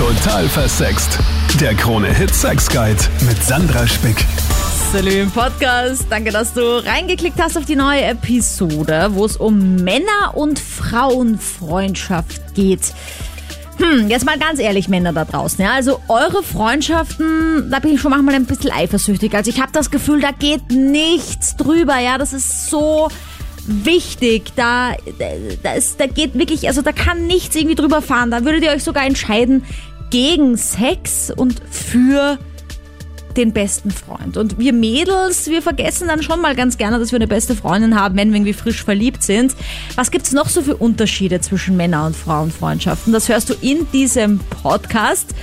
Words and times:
Total 0.00 0.48
versext. 0.48 1.18
Der 1.60 1.74
Krone-Hit 1.74 2.34
Sex 2.34 2.70
Guide 2.70 2.96
mit 3.28 3.44
Sandra 3.44 3.86
Spick. 3.86 4.16
Salü 4.90 5.20
im 5.20 5.30
Podcast. 5.30 6.06
Danke, 6.08 6.30
dass 6.30 6.54
du 6.54 6.82
reingeklickt 6.82 7.38
hast 7.38 7.58
auf 7.58 7.66
die 7.66 7.76
neue 7.76 8.04
Episode, 8.04 9.10
wo 9.10 9.26
es 9.26 9.36
um 9.36 9.76
Männer- 9.76 10.34
und 10.34 10.58
Frauenfreundschaft 10.58 12.54
geht. 12.54 12.94
Hm, 13.76 14.08
jetzt 14.08 14.24
mal 14.24 14.38
ganz 14.38 14.58
ehrlich, 14.58 14.88
Männer 14.88 15.12
da 15.12 15.26
draußen. 15.26 15.62
Ja, 15.62 15.72
also 15.72 16.00
eure 16.08 16.42
Freundschaften, 16.42 17.70
da 17.70 17.78
bin 17.78 17.92
ich 17.92 18.00
schon 18.00 18.10
manchmal 18.10 18.36
ein 18.36 18.46
bisschen 18.46 18.72
eifersüchtig. 18.72 19.34
Also 19.34 19.50
ich 19.50 19.60
habe 19.60 19.72
das 19.72 19.90
Gefühl, 19.90 20.22
da 20.22 20.30
geht 20.30 20.70
nichts 20.70 21.56
drüber. 21.56 21.98
Ja, 21.98 22.16
das 22.16 22.32
ist 22.32 22.70
so 22.70 23.10
wichtig. 23.66 24.52
Da, 24.56 24.92
da, 25.62 25.72
ist, 25.74 26.00
da 26.00 26.06
geht 26.06 26.38
wirklich, 26.38 26.68
also 26.68 26.80
da 26.80 26.92
kann 26.92 27.26
nichts 27.26 27.54
irgendwie 27.54 27.76
drüber 27.76 28.00
fahren. 28.00 28.30
Da 28.30 28.46
würdet 28.46 28.64
ihr 28.64 28.70
euch 28.70 28.82
sogar 28.82 29.04
entscheiden 29.04 29.62
gegen 30.10 30.56
Sex 30.56 31.30
und 31.30 31.60
für 31.70 32.38
den 33.36 33.52
besten 33.52 33.90
Freund. 33.90 34.36
Und 34.36 34.58
wir 34.58 34.72
Mädels, 34.72 35.48
wir 35.48 35.62
vergessen 35.62 36.08
dann 36.08 36.22
schon 36.22 36.40
mal 36.40 36.54
ganz 36.54 36.78
gerne, 36.78 36.98
dass 36.98 37.12
wir 37.12 37.16
eine 37.16 37.28
beste 37.28 37.54
Freundin 37.54 37.98
haben, 37.98 38.16
wenn 38.16 38.30
wir 38.30 38.36
irgendwie 38.36 38.52
frisch 38.52 38.84
verliebt 38.84 39.22
sind. 39.22 39.54
Was 39.94 40.10
gibt's 40.10 40.32
noch 40.32 40.48
so 40.48 40.62
für 40.62 40.76
Unterschiede 40.76 41.40
zwischen 41.40 41.76
Männer- 41.76 42.06
und 42.06 42.16
Frauenfreundschaften? 42.16 43.12
Das 43.12 43.28
hörst 43.28 43.50
du 43.50 43.54
in 43.60 43.90
diesem 43.92 44.38
Podcast. 44.38 45.34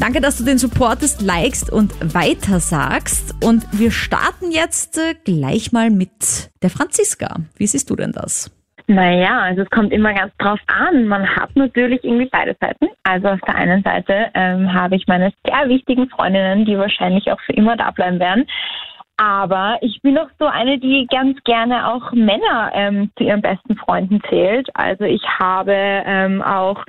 Danke, 0.00 0.20
dass 0.20 0.36
du 0.36 0.44
den 0.44 0.58
supportest, 0.58 1.22
likest 1.22 1.70
und 1.70 1.92
weitersagst. 2.14 3.34
Und 3.42 3.66
wir 3.72 3.90
starten 3.90 4.50
jetzt 4.50 4.98
äh, 4.98 5.14
gleich 5.24 5.70
mal 5.70 5.90
mit 5.90 6.50
der 6.62 6.70
Franziska. 6.70 7.36
Wie 7.56 7.66
siehst 7.66 7.88
du 7.90 7.96
denn 7.96 8.12
das? 8.12 8.50
Naja, 8.92 9.40
also 9.40 9.62
es 9.62 9.70
kommt 9.70 9.90
immer 9.90 10.12
ganz 10.12 10.36
drauf 10.36 10.60
an. 10.66 11.06
Man 11.06 11.26
hat 11.26 11.56
natürlich 11.56 12.04
irgendwie 12.04 12.28
beide 12.30 12.54
Seiten. 12.60 12.88
Also 13.04 13.28
auf 13.28 13.40
der 13.46 13.54
einen 13.54 13.82
Seite 13.82 14.30
ähm, 14.34 14.72
habe 14.72 14.96
ich 14.96 15.06
meine 15.06 15.32
sehr 15.46 15.66
wichtigen 15.68 16.10
Freundinnen, 16.10 16.66
die 16.66 16.76
wahrscheinlich 16.76 17.32
auch 17.32 17.40
für 17.40 17.54
immer 17.54 17.74
da 17.76 17.90
bleiben 17.90 18.20
werden. 18.20 18.46
Aber 19.16 19.78
ich 19.80 19.98
bin 20.02 20.18
auch 20.18 20.28
so 20.38 20.46
eine, 20.46 20.78
die 20.78 21.06
ganz 21.10 21.42
gerne 21.44 21.90
auch 21.90 22.12
Männer 22.12 22.70
ähm, 22.74 23.10
zu 23.16 23.24
ihren 23.24 23.40
besten 23.40 23.76
Freunden 23.76 24.20
zählt. 24.28 24.68
Also 24.74 25.04
ich 25.04 25.22
habe 25.38 25.72
ähm, 25.72 26.42
auch 26.42 26.84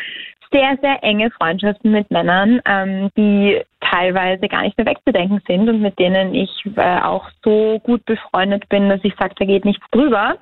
sehr, 0.51 0.77
sehr 0.81 1.01
enge 1.03 1.31
Freundschaften 1.31 1.91
mit 1.91 2.11
Männern, 2.11 2.59
ähm, 2.65 3.11
die 3.15 3.61
teilweise 3.79 4.49
gar 4.49 4.63
nicht 4.63 4.77
mehr 4.77 4.87
wegzudenken 4.87 5.41
sind 5.47 5.69
und 5.69 5.81
mit 5.81 5.97
denen 5.97 6.35
ich 6.35 6.51
äh, 6.75 6.99
auch 6.99 7.29
so 7.43 7.79
gut 7.83 8.03
befreundet 8.05 8.67
bin, 8.67 8.89
dass 8.89 8.99
ich 9.03 9.15
sage, 9.17 9.35
da 9.39 9.45
geht 9.45 9.63
nichts 9.63 9.85
drüber. 9.91 10.35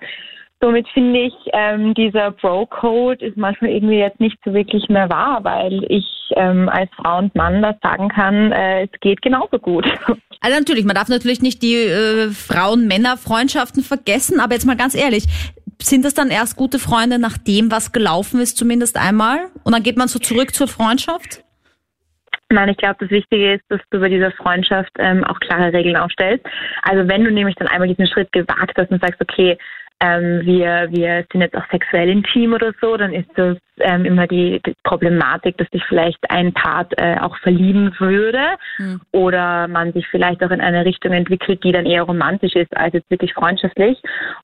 Somit 0.61 0.87
finde 0.89 1.21
ich, 1.21 1.33
ähm, 1.53 1.95
dieser 1.95 2.31
Bro-Code 2.31 3.25
ist 3.25 3.35
manchmal 3.35 3.71
irgendwie 3.71 3.97
jetzt 3.97 4.19
nicht 4.19 4.37
so 4.45 4.53
wirklich 4.53 4.87
mehr 4.89 5.09
wahr, 5.09 5.43
weil 5.43 5.83
ich 5.89 6.05
ähm, 6.35 6.69
als 6.69 6.89
Frau 6.95 7.17
und 7.17 7.33
Mann 7.33 7.63
das 7.63 7.75
sagen 7.81 8.09
kann, 8.09 8.51
äh, 8.51 8.83
es 8.83 8.99
geht 9.01 9.21
genauso 9.21 9.57
gut. 9.59 9.85
Also 10.43 10.57
natürlich, 10.57 10.85
man 10.85 10.95
darf 10.95 11.07
natürlich 11.07 11.43
nicht 11.43 11.61
die 11.61 11.75
äh, 11.75 12.31
Frauen-Männer-Freundschaften 12.31 13.83
vergessen, 13.83 14.39
aber 14.39 14.55
jetzt 14.55 14.65
mal 14.65 14.75
ganz 14.75 14.95
ehrlich, 14.95 15.25
sind 15.79 16.03
das 16.03 16.15
dann 16.15 16.29
erst 16.31 16.57
gute 16.57 16.79
Freunde 16.79 17.19
nach 17.19 17.37
dem, 17.37 17.69
was 17.69 17.91
gelaufen 17.91 18.39
ist, 18.41 18.57
zumindest 18.57 18.97
einmal? 18.97 19.37
Und 19.63 19.73
dann 19.73 19.83
geht 19.83 19.97
man 19.97 20.07
so 20.07 20.17
zurück 20.17 20.55
zur 20.55 20.67
Freundschaft? 20.67 21.43
Nein, 22.49 22.69
ich 22.69 22.77
glaube, 22.77 22.95
das 22.99 23.11
Wichtige 23.11 23.53
ist, 23.53 23.63
dass 23.69 23.79
du 23.91 23.99
bei 23.99 24.09
dieser 24.09 24.31
Freundschaft 24.31 24.91
ähm, 24.97 25.23
auch 25.23 25.39
klare 25.39 25.71
Regeln 25.73 25.95
aufstellst. 25.95 26.45
Also 26.81 27.07
wenn 27.07 27.23
du 27.23 27.31
nämlich 27.31 27.55
dann 27.55 27.67
einmal 27.67 27.87
diesen 27.87 28.07
Schritt 28.07 28.31
gewagt 28.31 28.77
hast 28.77 28.89
und 28.89 28.99
sagst, 28.99 29.21
okay, 29.21 29.57
ähm, 30.01 30.41
wir, 30.43 30.87
wir 30.91 31.25
sind 31.31 31.41
jetzt 31.41 31.55
auch 31.55 31.69
sexuell 31.69 32.09
intim 32.09 32.53
oder 32.53 32.73
so, 32.81 32.97
dann 32.97 33.13
ist 33.13 33.29
das 33.35 33.57
ähm, 33.83 34.05
immer 34.05 34.27
die, 34.27 34.61
die, 34.65 34.75
Problematik, 34.83 35.57
dass 35.57 35.67
sich 35.69 35.83
vielleicht 35.85 36.19
ein 36.29 36.53
Part 36.53 36.93
äh, 36.97 37.17
auch 37.21 37.37
verlieben 37.37 37.93
würde 37.99 38.41
mhm. 38.77 39.01
oder 39.11 39.67
man 39.67 39.93
sich 39.93 40.05
vielleicht 40.07 40.43
auch 40.43 40.51
in 40.51 40.61
eine 40.61 40.85
Richtung 40.85 41.13
entwickelt, 41.13 41.63
die 41.63 41.71
dann 41.71 41.85
eher 41.85 42.03
romantisch 42.03 42.55
ist 42.55 42.75
als 42.75 42.93
jetzt 42.93 43.09
wirklich 43.09 43.33
freundschaftlich. 43.33 43.97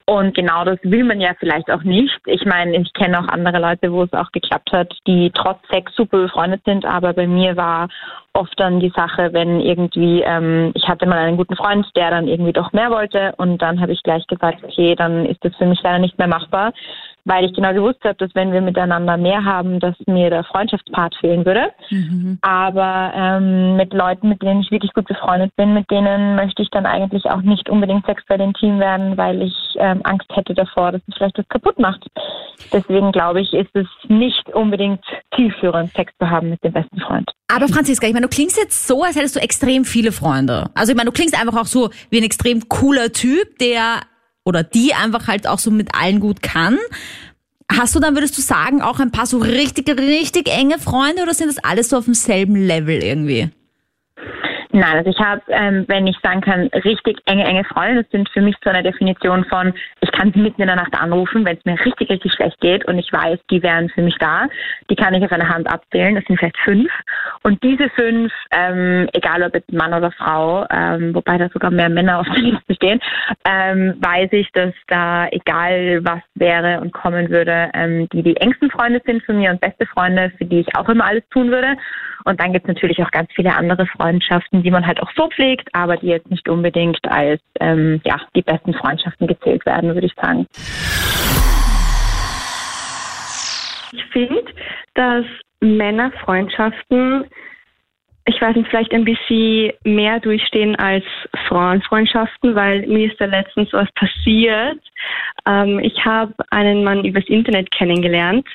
Und 0.06 0.36
genau 0.36 0.64
das 0.64 0.80
will 0.84 1.04
man 1.04 1.20
ja 1.20 1.34
vielleicht 1.40 1.70
auch 1.72 1.84
nicht. 1.84 2.18
Ich 2.26 2.46
meine, 2.46 2.78
ich 2.78 2.94
kenne 2.94 3.20
auch 3.20 3.28
andere 3.28 3.60
Leute, 3.60 3.92
wo 3.92 4.04
es 4.04 4.14
auch 4.14 4.32
geklappt 4.32 4.72
hat, 4.72 4.94
die 5.06 5.32
trotz 5.34 5.60
Sex 5.70 5.94
super 5.96 6.20
befreundet 6.20 6.62
sind, 6.66 6.86
aber 6.86 7.14
bei 7.14 7.28
mir 7.28 7.58
war 7.58 7.88
oft 8.38 8.60
dann 8.60 8.80
die 8.80 8.94
Sache, 8.96 9.34
wenn 9.34 9.60
irgendwie, 9.60 10.22
ähm, 10.22 10.72
ich 10.76 10.88
hatte 10.88 11.08
mal 11.08 11.18
einen 11.18 11.38
guten 11.38 11.56
Freund, 11.56 11.88
der 11.96 12.12
dann 12.12 12.28
irgendwie 12.28 12.54
doch 12.54 12.72
mehr 12.72 12.92
wollte 12.92 13.34
und 13.38 13.62
dann 13.62 13.82
habe 13.82 13.92
ich 13.92 14.04
gleich 14.04 14.26
gesagt, 14.28 14.64
okay, 14.64 14.96
dann 14.96 15.26
ist 15.26 15.44
das 15.44 15.56
für 15.56 15.66
mich 15.66 15.82
leider 15.82 16.00
nicht 16.00 16.18
mehr 16.18 16.28
machbar, 16.28 16.72
weil 17.28 17.46
ich 17.46 17.54
genau 17.54 17.74
gewusst 17.74 18.00
habe, 18.06 18.16
dass 18.16 18.34
wenn 18.36 18.54
wir 18.54 18.62
miteinander 18.62 19.18
mehr 19.18 19.44
haben, 19.44 19.82
dass 19.82 19.96
mir 20.08 20.30
der 20.30 20.46
Freundschaftspart 20.46 21.16
fehlen 21.16 21.46
würde. 21.46 21.72
Mhm. 21.90 22.40
Aber 22.42 23.12
ähm, 23.14 23.76
mit 23.76 23.94
Leuten, 23.94 24.30
mit 24.30 24.42
denen 24.42 24.62
ich 24.62 24.72
wirklich 24.72 24.94
gut 24.94 25.08
befreundet 25.08 25.54
bin, 25.58 25.74
mit 25.74 25.92
denen 25.92 26.36
möchte 26.36 26.62
ich 26.62 26.70
dann 26.70 26.86
eigentlich 26.86 27.26
auch 27.26 27.42
nicht 27.42 27.70
unbedingt 27.70 28.06
sexuell 28.06 28.40
intim 28.40 28.80
werden, 28.80 29.18
weil 29.18 29.42
ich 29.42 29.56
ähm, 29.76 30.00
Angst 30.06 30.28
hätte 30.34 30.54
davor, 30.54 30.94
dass 30.94 31.02
es 31.08 31.16
vielleicht 31.16 31.38
was 31.38 31.48
kaputt 31.50 31.78
macht. 31.80 32.08
Deswegen 32.72 33.12
glaube 33.12 33.42
ich, 33.42 33.54
ist 33.54 33.76
es 33.76 33.88
nicht 34.08 34.50
unbedingt 34.54 35.04
zielführend, 35.36 35.92
Sex 35.94 36.14
zu 36.20 36.30
haben 36.30 36.50
mit 36.50 36.64
dem 36.64 36.72
besten 36.72 37.00
Freund. 37.02 37.30
Aber 37.54 37.68
Franziska, 37.68 38.08
ich 38.08 38.14
meine, 38.14 38.28
du 38.28 38.34
klingst 38.34 38.58
jetzt 38.58 38.88
so, 38.88 39.04
als 39.04 39.18
hättest 39.18 39.36
du 39.36 39.42
extrem 39.42 39.84
viele 39.84 40.14
Freunde. 40.14 40.70
Also 40.76 40.92
ich 40.92 40.98
meine, 40.98 41.10
du 41.10 41.14
klingst 41.14 41.40
einfach 41.40 41.60
auch 41.60 41.66
so 41.66 41.90
wie 42.10 42.20
ein 42.20 42.24
extrem 42.24 42.70
cooler 42.70 43.12
Typ, 43.12 43.58
der 43.60 44.02
oder 44.48 44.64
die 44.64 44.94
einfach 44.94 45.28
halt 45.28 45.46
auch 45.46 45.60
so 45.60 45.72
mit 45.72 45.94
allen 45.94 46.22
gut 46.22 46.42
kann. 46.42 46.78
Hast 47.70 47.94
du 47.96 48.00
dann, 48.00 48.16
würdest 48.16 48.38
du 48.38 48.42
sagen, 48.42 48.82
auch 48.82 49.02
ein 49.02 49.12
paar 49.12 49.26
so 49.26 49.40
richtig, 49.40 49.90
richtig 50.00 50.48
enge 50.48 50.80
Freunde 50.80 51.22
oder 51.24 51.34
sind 51.34 51.50
das 51.50 51.62
alles 51.62 51.90
so 51.90 51.98
auf 51.98 52.06
demselben 52.06 52.56
Level 52.56 53.04
irgendwie? 53.04 53.50
Nein, 54.78 54.98
also 54.98 55.10
ich 55.10 55.20
habe, 55.20 55.42
ähm, 55.48 55.86
wenn 55.88 56.06
ich 56.06 56.16
sagen 56.22 56.42
kann, 56.42 56.68
richtig 56.86 57.18
enge, 57.26 57.44
enge 57.46 57.64
Freunde, 57.64 58.04
das 58.04 58.12
sind 58.12 58.30
für 58.30 58.42
mich 58.42 58.56
so 58.64 58.70
eine 58.70 58.84
Definition 58.84 59.44
von, 59.46 59.74
ich 60.02 60.12
kann 60.12 60.32
sie 60.32 60.40
mitten 60.40 60.62
in 60.62 60.68
der 60.68 60.76
Nacht 60.76 60.94
anrufen, 60.94 61.44
wenn 61.46 61.58
es 61.58 61.66
mir 61.66 61.84
richtig, 61.84 62.12
richtig 62.12 62.32
schlecht 62.34 62.62
geht 62.62 62.86
und 62.88 63.00
ich 63.00 63.12
weiß, 63.12 63.40
die 63.50 63.64
wären 63.64 63.90
für 63.90 64.04
mich 64.04 64.16
da. 64.20 64.46
Die 64.92 64.96
kann 64.96 65.16
ich 65.16 65.26
auf 65.26 65.32
einer 65.32 65.50
Hand 65.50 65.68
abzählen, 65.68 66.14
das 66.14 66.24
sind 66.26 66.38
vielleicht 66.38 66.60
fünf. 66.60 66.92
Und 67.42 67.64
diese 67.64 67.90
fünf, 67.90 68.32
ähm, 68.52 69.10
egal 69.14 69.42
ob 69.42 69.56
jetzt 69.56 69.74
Mann 69.74 69.96
oder 69.96 70.12
Frau, 70.12 70.68
ähm, 70.70 71.16
wobei 71.16 71.40
da 71.40 71.50
sogar 71.50 71.72
mehr 71.72 71.90
Männer 71.90 72.20
auf 72.20 72.28
der 72.28 72.44
Liste 72.44 72.76
stehen, 72.76 73.00
ähm, 73.46 73.96
weiß 74.00 74.30
ich, 74.34 74.52
dass 74.52 74.76
da 74.90 75.28
egal 75.32 76.02
was 76.04 76.22
wäre 76.36 76.82
und 76.82 76.94
kommen 76.94 77.32
würde, 77.32 77.72
ähm, 77.74 78.08
die 78.10 78.22
die 78.22 78.38
engsten 78.38 78.70
Freunde 78.70 79.02
sind 79.08 79.24
von 79.24 79.40
mir 79.40 79.50
und 79.50 79.60
beste 79.60 79.88
Freunde, 79.88 80.32
für 80.38 80.46
die 80.46 80.60
ich 80.60 80.76
auch 80.76 80.88
immer 80.88 81.06
alles 81.06 81.28
tun 81.30 81.50
würde. 81.50 81.78
Und 82.28 82.42
dann 82.42 82.52
gibt 82.52 82.66
es 82.66 82.76
natürlich 82.76 83.02
auch 83.02 83.12
ganz 83.12 83.30
viele 83.34 83.56
andere 83.56 83.88
Freundschaften, 83.88 84.62
die 84.68 84.72
man 84.72 84.86
halt 84.86 85.02
auch 85.02 85.10
so 85.16 85.30
pflegt, 85.30 85.70
aber 85.72 85.96
die 85.96 86.08
jetzt 86.08 86.30
nicht 86.30 86.50
unbedingt 86.50 87.00
als 87.08 87.40
ähm, 87.62 88.02
ja, 88.04 88.20
die 88.36 88.42
besten 88.42 88.74
Freundschaften 88.74 89.26
gezählt 89.26 89.66
werden, 89.66 89.94
würde 89.94 90.08
ich 90.08 90.14
sagen. 90.22 90.46
Ich 93.94 94.04
finde, 94.12 94.44
dass 94.96 95.24
Männerfreundschaften, 95.62 97.24
ich 98.28 98.42
weiß 98.42 98.56
nicht, 98.56 98.70
vielleicht 98.70 98.94
ein 98.94 99.06
bisschen 99.06 99.72
mehr 99.84 100.20
durchstehen 100.20 100.76
als 100.76 101.06
Frauenfreundschaften, 101.48 102.56
weil 102.56 102.86
mir 102.86 103.10
ist 103.10 103.20
da 103.20 103.26
letztens 103.26 103.72
was 103.72 103.90
passiert. 103.94 104.80
Ähm, 105.48 105.80
ich 105.80 106.06
habe 106.06 106.34
einen 106.52 106.84
Mann 106.84 107.06
übers 107.06 107.26
Internet 107.28 107.72
kennengelernt 107.72 108.48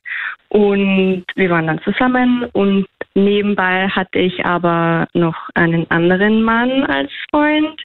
und 0.50 1.24
wir 1.34 1.50
waren 1.50 1.66
dann 1.66 1.82
zusammen 1.82 2.44
und 2.52 2.86
Nebenbei 3.14 3.88
hatte 3.88 4.18
ich 4.18 4.44
aber 4.44 5.06
noch 5.12 5.36
einen 5.54 5.90
anderen 5.90 6.42
Mann 6.42 6.84
als 6.84 7.10
Freund 7.30 7.82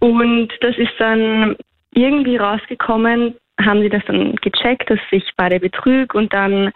und 0.00 0.48
das 0.62 0.76
ist 0.76 0.94
dann 0.98 1.56
irgendwie 1.94 2.36
rausgekommen, 2.36 3.36
haben 3.60 3.82
sie 3.82 3.88
das 3.88 4.02
dann 4.06 4.34
gecheckt, 4.36 4.90
dass 4.90 4.98
ich 5.12 5.24
beide 5.36 5.60
betrüg 5.60 6.14
und 6.14 6.32
dann 6.32 6.72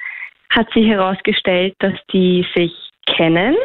hat 0.51 0.73
sich 0.73 0.87
herausgestellt, 0.87 1.75
dass 1.81 1.95
die 2.13 2.47
sich 2.55 2.73
kennen 3.07 3.57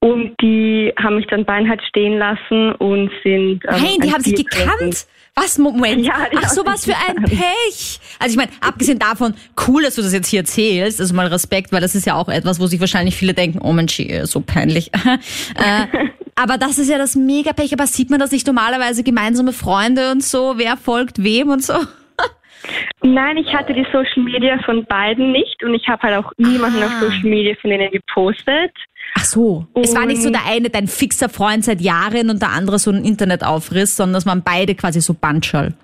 und 0.00 0.36
die 0.40 0.92
haben 0.96 1.16
mich 1.16 1.26
dann 1.26 1.44
beinhart 1.44 1.82
stehen 1.88 2.18
lassen 2.18 2.72
und 2.76 3.10
sind. 3.24 3.64
Ähm, 3.64 3.82
Nein, 3.82 3.96
die 4.02 4.12
haben 4.12 4.22
sich 4.22 4.34
gekannt. 4.34 5.06
Was? 5.34 5.58
Moment. 5.58 6.04
Ja, 6.04 6.26
Ach, 6.36 6.48
so 6.48 6.64
was 6.66 6.84
für 6.84 6.94
ein 6.94 7.22
Pech. 7.24 8.00
Also 8.18 8.32
ich 8.32 8.36
meine, 8.36 8.50
abgesehen 8.60 8.98
davon, 8.98 9.34
cool, 9.66 9.82
dass 9.82 9.94
du 9.94 10.02
das 10.02 10.12
jetzt 10.12 10.28
hier 10.28 10.40
erzählst. 10.40 11.00
Also 11.00 11.14
mal 11.14 11.26
Respekt, 11.26 11.72
weil 11.72 11.80
das 11.80 11.94
ist 11.94 12.06
ja 12.06 12.14
auch 12.14 12.28
etwas, 12.28 12.60
wo 12.60 12.66
sich 12.66 12.80
wahrscheinlich 12.80 13.16
viele 13.16 13.34
denken, 13.34 13.60
oh 13.62 13.72
Mensch, 13.72 14.02
so 14.24 14.40
peinlich. 14.40 14.90
äh, 15.04 15.86
aber 16.34 16.58
das 16.58 16.78
ist 16.78 16.88
ja 16.88 16.98
das 16.98 17.14
Mega-Pech. 17.14 17.72
Aber 17.72 17.86
sieht 17.86 18.10
man 18.10 18.18
das 18.18 18.32
nicht 18.32 18.46
normalerweise 18.46 19.04
gemeinsame 19.04 19.52
Freunde 19.52 20.10
und 20.10 20.24
so? 20.24 20.54
Wer 20.56 20.76
folgt 20.76 21.22
wem 21.22 21.50
und 21.50 21.62
so? 21.62 21.74
Nein, 23.02 23.36
ich 23.36 23.52
hatte 23.54 23.72
die 23.72 23.86
Social 23.92 24.22
Media 24.24 24.58
von 24.64 24.84
beiden 24.86 25.30
nicht 25.32 25.62
und 25.62 25.74
ich 25.74 25.88
habe 25.88 26.02
halt 26.02 26.24
auch 26.24 26.32
niemanden 26.36 26.82
ah. 26.82 26.86
auf 26.86 26.92
Social 27.00 27.28
Media 27.28 27.54
von 27.60 27.70
denen 27.70 27.90
gepostet. 27.90 28.72
Ach 29.18 29.24
so. 29.24 29.66
Und 29.72 29.84
es 29.84 29.94
war 29.96 30.06
nicht 30.06 30.22
so 30.22 30.30
der 30.30 30.46
eine 30.46 30.70
dein 30.70 30.86
fixer 30.86 31.28
Freund 31.28 31.64
seit 31.64 31.80
Jahren 31.80 32.30
und 32.30 32.40
der 32.40 32.50
andere 32.50 32.78
so 32.78 32.90
ein 32.90 33.04
Internetaufriss, 33.04 33.96
sondern 33.96 34.14
dass 34.14 34.24
man 34.24 34.42
beide 34.42 34.74
quasi 34.74 35.00
so 35.00 35.14
Banschall. 35.14 35.74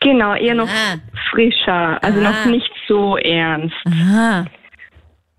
Genau, 0.00 0.34
eher 0.34 0.54
noch 0.54 0.68
ah. 0.68 0.98
frischer, 1.32 2.02
also 2.02 2.20
ah. 2.20 2.22
noch 2.22 2.46
nicht 2.46 2.70
so 2.86 3.16
ernst. 3.16 3.74
Aha. 3.84 4.44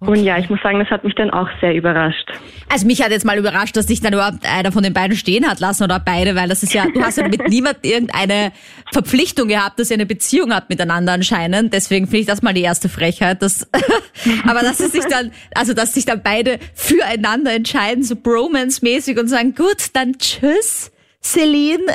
Und 0.01 0.23
ja, 0.23 0.37
ich 0.37 0.49
muss 0.49 0.61
sagen, 0.61 0.79
das 0.79 0.89
hat 0.89 1.03
mich 1.03 1.13
dann 1.15 1.29
auch 1.29 1.49
sehr 1.59 1.75
überrascht. 1.75 2.31
Also 2.69 2.87
mich 2.87 3.01
hat 3.01 3.11
jetzt 3.11 3.25
mal 3.25 3.37
überrascht, 3.37 3.75
dass 3.75 3.87
sich 3.87 3.99
dann 3.99 4.13
überhaupt 4.13 4.45
einer 4.45 4.71
von 4.71 4.81
den 4.81 4.93
beiden 4.93 5.17
stehen 5.17 5.45
hat 5.45 5.59
lassen 5.59 5.83
oder 5.83 5.99
beide, 5.99 6.35
weil 6.35 6.47
das 6.47 6.63
ist 6.63 6.73
ja, 6.73 6.85
du 6.85 7.01
hast 7.01 7.17
ja 7.17 7.27
mit 7.27 7.47
niemand 7.49 7.79
irgendeine 7.81 8.53
Verpflichtung 8.93 9.49
gehabt, 9.49 9.77
dass 9.77 9.91
ihr 9.91 9.95
eine 9.95 10.05
Beziehung 10.05 10.53
habt 10.53 10.69
miteinander 10.69 11.11
anscheinend. 11.11 11.73
Deswegen 11.73 12.05
finde 12.05 12.19
ich 12.19 12.27
das 12.27 12.41
mal 12.41 12.53
die 12.53 12.61
erste 12.61 12.87
Frechheit. 12.87 13.41
Dass, 13.41 13.69
aber 14.47 14.61
dass 14.61 14.79
es 14.79 14.93
sich 14.93 15.05
dann, 15.05 15.31
also 15.53 15.73
dass 15.73 15.93
sich 15.93 16.05
dann 16.05 16.23
beide 16.23 16.59
füreinander 16.75 17.53
entscheiden, 17.53 18.03
so 18.03 18.15
Bromance-mäßig 18.15 19.19
und 19.19 19.27
sagen, 19.27 19.53
gut, 19.53 19.87
dann 19.93 20.17
tschüss, 20.17 20.91
Celine. 21.21 21.83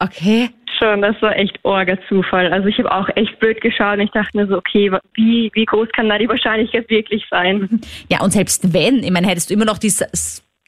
Okay 0.00 0.50
schon, 0.78 1.02
das 1.02 1.20
war 1.22 1.36
echt 1.36 1.58
orger 1.62 1.98
Zufall. 2.08 2.52
Also 2.52 2.68
ich 2.68 2.78
habe 2.78 2.92
auch 2.92 3.08
echt 3.14 3.38
blöd 3.38 3.60
geschaut 3.60 3.94
und 3.94 4.04
ich 4.04 4.10
dachte 4.10 4.36
mir 4.36 4.46
so, 4.46 4.56
okay, 4.56 4.90
wie, 5.14 5.50
wie 5.54 5.64
groß 5.64 5.88
kann 5.94 6.08
da 6.08 6.18
die 6.18 6.28
Wahrscheinlichkeit 6.28 6.88
wirklich 6.90 7.24
sein? 7.30 7.80
Ja, 8.10 8.22
und 8.22 8.32
selbst 8.32 8.72
wenn, 8.72 9.02
ich 9.02 9.10
meine, 9.10 9.26
hättest 9.26 9.50
du 9.50 9.54
immer 9.54 9.64
noch 9.64 9.78
die 9.78 9.92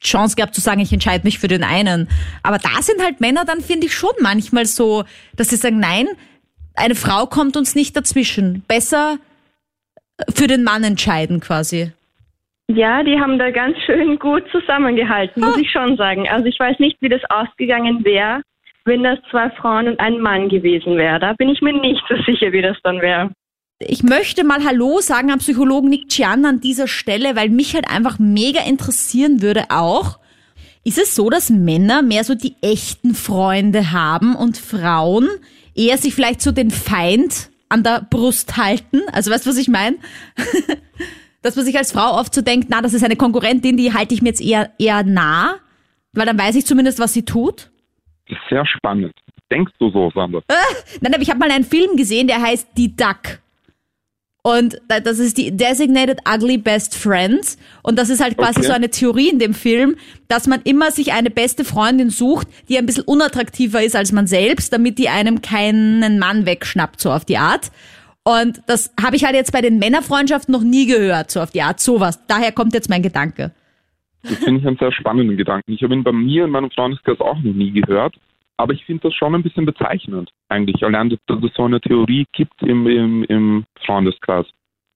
Chance 0.01 0.35
gehabt 0.35 0.55
zu 0.55 0.61
sagen, 0.61 0.79
ich 0.79 0.91
entscheide 0.91 1.23
mich 1.23 1.39
für 1.39 1.47
den 1.47 1.63
einen. 1.63 2.07
Aber 2.43 2.57
da 2.57 2.81
sind 2.81 3.01
halt 3.03 3.21
Männer 3.21 3.45
dann, 3.45 3.61
finde 3.61 3.87
ich, 3.87 3.93
schon 3.93 4.11
manchmal 4.21 4.65
so, 4.65 5.03
dass 5.35 5.49
sie 5.49 5.55
sagen, 5.55 5.79
nein, 5.79 6.07
eine 6.75 6.95
Frau 6.95 7.25
kommt 7.25 7.57
uns 7.57 7.75
nicht 7.75 7.95
dazwischen. 7.95 8.63
Besser 8.67 9.17
für 10.33 10.47
den 10.47 10.63
Mann 10.63 10.83
entscheiden 10.83 11.39
quasi. 11.39 11.91
Ja, 12.69 13.01
die 13.03 13.19
haben 13.19 13.39
da 13.39 13.49
ganz 13.51 13.77
schön 13.85 14.19
gut 14.19 14.43
zusammengehalten, 14.51 15.41
muss 15.41 15.57
ich 15.57 15.71
schon 15.71 15.95
sagen. 15.95 16.27
Also 16.27 16.45
ich 16.45 16.59
weiß 16.59 16.79
nicht, 16.79 16.97
wie 17.01 17.09
das 17.09 17.21
ausgegangen 17.29 18.03
wäre, 18.03 18.41
wenn 18.87 19.03
das 19.03 19.19
zwei 19.29 19.49
Frauen 19.51 19.87
und 19.87 19.99
ein 19.99 20.19
Mann 20.19 20.49
gewesen 20.49 20.97
wäre. 20.97 21.19
Da 21.19 21.33
bin 21.33 21.49
ich 21.49 21.61
mir 21.61 21.73
nicht 21.73 22.01
so 22.09 22.15
sicher, 22.25 22.51
wie 22.51 22.61
das 22.61 22.77
dann 22.83 23.01
wäre. 23.01 23.31
Ich 23.79 24.01
möchte 24.01 24.43
mal 24.43 24.65
Hallo 24.65 25.01
sagen 25.01 25.31
am 25.31 25.37
Psychologen 25.37 25.89
Nick 25.89 26.09
Chian 26.09 26.45
an 26.45 26.61
dieser 26.61 26.87
Stelle, 26.87 27.35
weil 27.35 27.49
mich 27.49 27.75
halt 27.75 27.87
einfach 27.87 28.17
mega 28.17 28.61
interessieren 28.61 29.43
würde 29.43 29.65
auch. 29.69 30.17
Ist 30.83 30.97
es 30.97 31.15
so, 31.15 31.29
dass 31.29 31.49
Männer 31.51 32.01
mehr 32.01 32.23
so 32.23 32.33
die 32.33 32.55
echten 32.61 33.13
Freunde 33.13 33.91
haben 33.91 34.35
und 34.35 34.57
Frauen 34.57 35.27
eher 35.75 35.97
sich 35.97 36.15
vielleicht 36.15 36.41
so 36.41 36.51
den 36.51 36.71
Feind 36.71 37.49
an 37.69 37.83
der 37.83 38.07
Brust 38.09 38.57
halten? 38.57 39.01
Also 39.11 39.29
weißt 39.29 39.45
du, 39.45 39.49
was 39.51 39.57
ich 39.57 39.67
meine? 39.67 39.97
dass 41.41 41.55
man 41.55 41.65
sich 41.65 41.77
als 41.77 41.91
Frau 41.91 42.17
oft 42.19 42.33
so 42.33 42.41
denkt, 42.41 42.67
na, 42.69 42.81
das 42.81 42.93
ist 42.93 43.03
eine 43.03 43.15
Konkurrentin, 43.15 43.77
die 43.77 43.93
halte 43.93 44.13
ich 44.13 44.21
mir 44.21 44.29
jetzt 44.29 44.41
eher, 44.41 44.71
eher 44.79 45.03
nah, 45.03 45.55
weil 46.13 46.25
dann 46.25 46.39
weiß 46.39 46.55
ich 46.55 46.65
zumindest, 46.65 46.99
was 46.99 47.13
sie 47.13 47.25
tut. 47.25 47.69
Das 48.27 48.37
ist 48.37 48.49
sehr 48.49 48.65
spannend. 48.65 49.13
Denkst 49.51 49.73
du 49.79 49.89
so, 49.91 50.11
Sandra? 50.13 50.39
Äh, 50.47 50.53
nein, 51.01 51.13
aber 51.13 51.21
ich 51.21 51.29
habe 51.29 51.39
mal 51.39 51.51
einen 51.51 51.63
Film 51.63 51.95
gesehen, 51.95 52.27
der 52.27 52.41
heißt 52.41 52.69
Die 52.75 52.95
Duck. 52.95 53.39
Und 54.43 54.79
das 54.87 55.19
ist 55.19 55.37
die 55.37 55.51
Designated 55.51 56.19
Ugly 56.25 56.57
Best 56.57 56.95
Friends. 56.95 57.57
Und 57.83 57.99
das 57.99 58.09
ist 58.09 58.21
halt 58.21 58.37
quasi 58.37 58.59
okay. 58.59 58.67
so 58.67 58.73
eine 58.73 58.89
Theorie 58.89 59.29
in 59.29 59.39
dem 59.39 59.53
Film, 59.53 59.97
dass 60.29 60.47
man 60.47 60.61
immer 60.61 60.91
sich 60.91 61.11
eine 61.11 61.29
beste 61.29 61.65
Freundin 61.65 62.09
sucht, 62.09 62.47
die 62.69 62.77
ein 62.77 62.85
bisschen 62.85 63.03
unattraktiver 63.03 63.83
ist 63.83 63.97
als 63.97 64.13
man 64.13 64.25
selbst, 64.25 64.71
damit 64.71 64.99
die 64.99 65.09
einem 65.09 65.41
keinen 65.41 66.17
Mann 66.17 66.45
wegschnappt, 66.45 67.01
so 67.01 67.11
auf 67.11 67.25
die 67.25 67.37
Art. 67.37 67.71
Und 68.23 68.61
das 68.67 68.93
habe 69.01 69.17
ich 69.17 69.25
halt 69.25 69.35
jetzt 69.35 69.51
bei 69.51 69.61
den 69.61 69.79
Männerfreundschaften 69.79 70.53
noch 70.53 70.63
nie 70.63 70.85
gehört, 70.85 71.29
so 71.29 71.41
auf 71.41 71.51
die 71.51 71.61
Art, 71.61 71.81
sowas. 71.81 72.19
Daher 72.27 72.53
kommt 72.53 72.73
jetzt 72.73 72.89
mein 72.89 73.03
Gedanke. 73.03 73.51
Das 74.23 74.35
finde 74.43 74.59
ich 74.61 74.67
einen 74.67 74.77
sehr 74.77 74.91
spannenden 74.91 75.37
Gedanken. 75.37 75.73
Ich 75.73 75.83
habe 75.83 75.93
ihn 75.93 76.03
bei 76.03 76.11
mir 76.11 76.45
in 76.45 76.51
meinem 76.51 76.71
Freundeskreis 76.71 77.19
auch 77.19 77.37
noch 77.37 77.53
nie 77.53 77.71
gehört. 77.71 78.15
Aber 78.57 78.73
ich 78.73 78.83
finde 78.85 79.03
das 79.03 79.13
schon 79.13 79.35
ein 79.35 79.43
bisschen 79.43 79.65
bezeichnend, 79.65 80.31
eigentlich. 80.49 80.83
Allein, 80.83 81.09
dass, 81.09 81.43
es 81.43 81.53
so 81.55 81.65
eine 81.65 81.79
Theorie 81.79 82.25
gibt 82.33 82.59
im, 82.63 82.87
im, 82.87 83.23
im 83.25 83.65
Freundeskreis. 83.85 84.47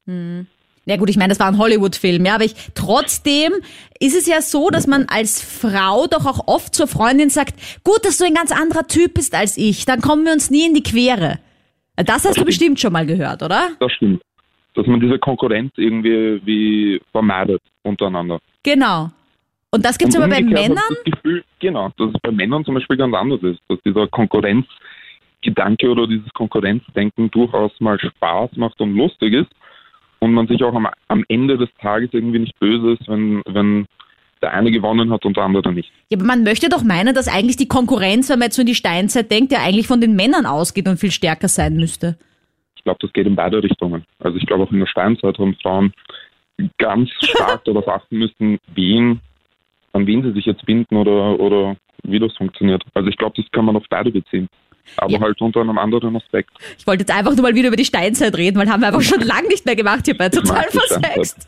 Hm. 0.07 0.47
Ja 0.85 0.97
gut, 0.97 1.11
ich 1.11 1.17
meine, 1.17 1.29
das 1.29 1.39
war 1.39 1.47
ein 1.47 1.59
Hollywood-Film, 1.59 2.25
ja, 2.25 2.33
aber 2.33 2.43
ich, 2.43 2.55
trotzdem 2.73 3.53
ist 3.99 4.17
es 4.17 4.25
ja 4.25 4.41
so, 4.41 4.71
dass 4.71 4.87
man 4.87 5.05
als 5.09 5.39
Frau 5.39 6.07
doch 6.07 6.25
auch 6.25 6.47
oft 6.47 6.73
zur 6.73 6.87
Freundin 6.87 7.29
sagt, 7.29 7.53
gut, 7.83 8.03
dass 8.03 8.17
du 8.17 8.25
ein 8.25 8.33
ganz 8.33 8.51
anderer 8.51 8.87
Typ 8.87 9.13
bist 9.13 9.35
als 9.35 9.57
ich, 9.57 9.85
dann 9.85 10.01
kommen 10.01 10.25
wir 10.25 10.33
uns 10.33 10.49
nie 10.49 10.65
in 10.65 10.73
die 10.73 10.81
Quere. 10.81 11.37
Das 11.97 12.25
hast 12.25 12.39
du 12.39 12.45
bestimmt 12.45 12.79
schon 12.79 12.93
mal 12.93 13.05
gehört, 13.05 13.43
oder? 13.43 13.69
Das 13.79 13.91
stimmt. 13.91 14.23
Dass 14.73 14.87
man 14.87 14.99
diese 14.99 15.19
Konkurrenz 15.19 15.71
irgendwie 15.77 16.41
wie 16.43 17.01
vermeidet 17.11 17.61
untereinander. 17.83 18.39
Genau. 18.63 19.09
Und 19.71 19.85
das 19.85 19.97
gibt 19.97 20.09
es 20.09 20.17
aber 20.17 20.27
bei 20.27 20.41
Männern? 20.41 20.77
Das 20.89 21.03
Gefühl, 21.05 21.43
genau, 21.59 21.91
dass 21.97 22.09
es 22.13 22.21
bei 22.21 22.31
Männern 22.31 22.65
zum 22.65 22.75
Beispiel 22.75 22.97
ganz 22.97 23.15
anders 23.15 23.41
ist, 23.41 23.61
dass 23.69 23.79
dieser 23.85 24.07
Konkurrenzgedanke 24.07 25.89
oder 25.89 26.07
dieses 26.07 26.31
Konkurrenzdenken 26.33 27.31
durchaus 27.31 27.71
mal 27.79 27.97
Spaß 27.99 28.51
macht 28.57 28.81
und 28.81 28.95
lustig 28.95 29.33
ist 29.33 29.49
und 30.19 30.33
man 30.33 30.47
sich 30.47 30.61
auch 30.63 30.73
am, 30.73 30.87
am 31.07 31.23
Ende 31.29 31.57
des 31.57 31.69
Tages 31.81 32.09
irgendwie 32.11 32.39
nicht 32.39 32.59
böse 32.59 32.93
ist, 32.93 33.07
wenn, 33.07 33.41
wenn 33.47 33.87
der 34.41 34.53
eine 34.53 34.71
gewonnen 34.71 35.11
hat 35.11 35.25
und 35.25 35.37
der 35.37 35.43
andere 35.43 35.71
nicht. 35.71 35.91
Ja, 36.09 36.17
aber 36.17 36.25
man 36.25 36.43
möchte 36.43 36.67
doch 36.67 36.83
meinen, 36.83 37.15
dass 37.15 37.27
eigentlich 37.27 37.57
die 37.57 37.67
Konkurrenz, 37.67 38.29
wenn 38.29 38.39
man 38.39 38.47
jetzt 38.47 38.55
so 38.55 38.61
in 38.61 38.67
die 38.67 38.75
Steinzeit 38.75 39.31
denkt, 39.31 39.51
ja 39.51 39.59
eigentlich 39.63 39.87
von 39.87 40.01
den 40.01 40.15
Männern 40.15 40.45
ausgeht 40.45 40.87
und 40.87 40.97
viel 40.97 41.11
stärker 41.11 41.47
sein 41.47 41.75
müsste. 41.75 42.17
Ich 42.75 42.83
glaube, 42.83 42.99
das 43.01 43.13
geht 43.13 43.27
in 43.27 43.35
beide 43.35 43.61
Richtungen. 43.63 44.03
Also 44.19 44.37
ich 44.37 44.45
glaube 44.45 44.63
auch 44.63 44.71
in 44.71 44.79
der 44.79 44.87
Steinzeit 44.87 45.37
haben 45.37 45.55
Frauen 45.61 45.93
ganz 46.77 47.09
stark 47.21 47.63
darauf 47.65 47.87
achten 47.87 48.17
müssen, 48.17 48.59
wen 48.75 49.21
an 49.93 50.07
wen 50.07 50.23
sie 50.23 50.31
sich 50.31 50.45
jetzt 50.45 50.65
binden 50.65 50.95
oder, 50.95 51.39
oder 51.39 51.75
wie 52.03 52.19
das 52.19 52.35
funktioniert. 52.37 52.83
Also 52.93 53.09
ich 53.09 53.17
glaube, 53.17 53.33
das 53.35 53.49
kann 53.51 53.65
man 53.65 53.75
auf 53.75 53.83
beide 53.89 54.11
beziehen. 54.11 54.47
Aber 54.97 55.11
ja. 55.11 55.21
halt 55.21 55.39
unter 55.41 55.61
einem 55.61 55.77
anderen 55.77 56.15
Aspekt. 56.15 56.49
Ich 56.77 56.87
wollte 56.87 57.01
jetzt 57.01 57.15
einfach 57.15 57.33
nur 57.33 57.43
mal 57.43 57.55
wieder 57.55 57.67
über 57.67 57.77
die 57.77 57.85
Steinzeit 57.85 58.35
reden, 58.35 58.57
weil 58.57 58.69
haben 58.69 58.81
wir 58.81 58.87
einfach 58.87 59.01
schon 59.01 59.21
lange 59.21 59.47
nicht 59.47 59.65
mehr 59.65 59.75
gemacht 59.75 60.05
hier 60.05 60.17
bei 60.17 60.29
Total 60.29 60.65
Versext. 60.69 61.47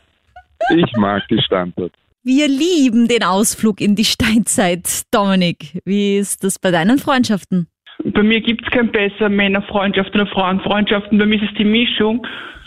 Ich 0.75 0.95
mag 0.97 1.27
die 1.29 1.41
Steinzeit. 1.41 1.91
Wir 2.23 2.47
lieben 2.47 3.07
den 3.07 3.23
Ausflug 3.23 3.81
in 3.81 3.95
die 3.95 4.05
Steinzeit. 4.05 5.03
Dominik, 5.11 5.81
wie 5.83 6.17
ist 6.17 6.43
das 6.43 6.57
bei 6.59 6.71
deinen 6.71 6.99
Freundschaften? 6.99 7.67
Bei 8.05 8.23
mir 8.23 8.39
gibt 8.39 8.63
es 8.63 8.71
kein 8.71 8.91
besser 8.91 9.29
Männerfreundschaften 9.29 10.21
oder 10.21 10.31
Frauenfreundschaften. 10.31 11.17
Bei 11.17 11.25
mir 11.25 11.41
ist 11.41 11.49
es 11.49 11.57
die 11.57 11.65
Mischung, 11.65 12.25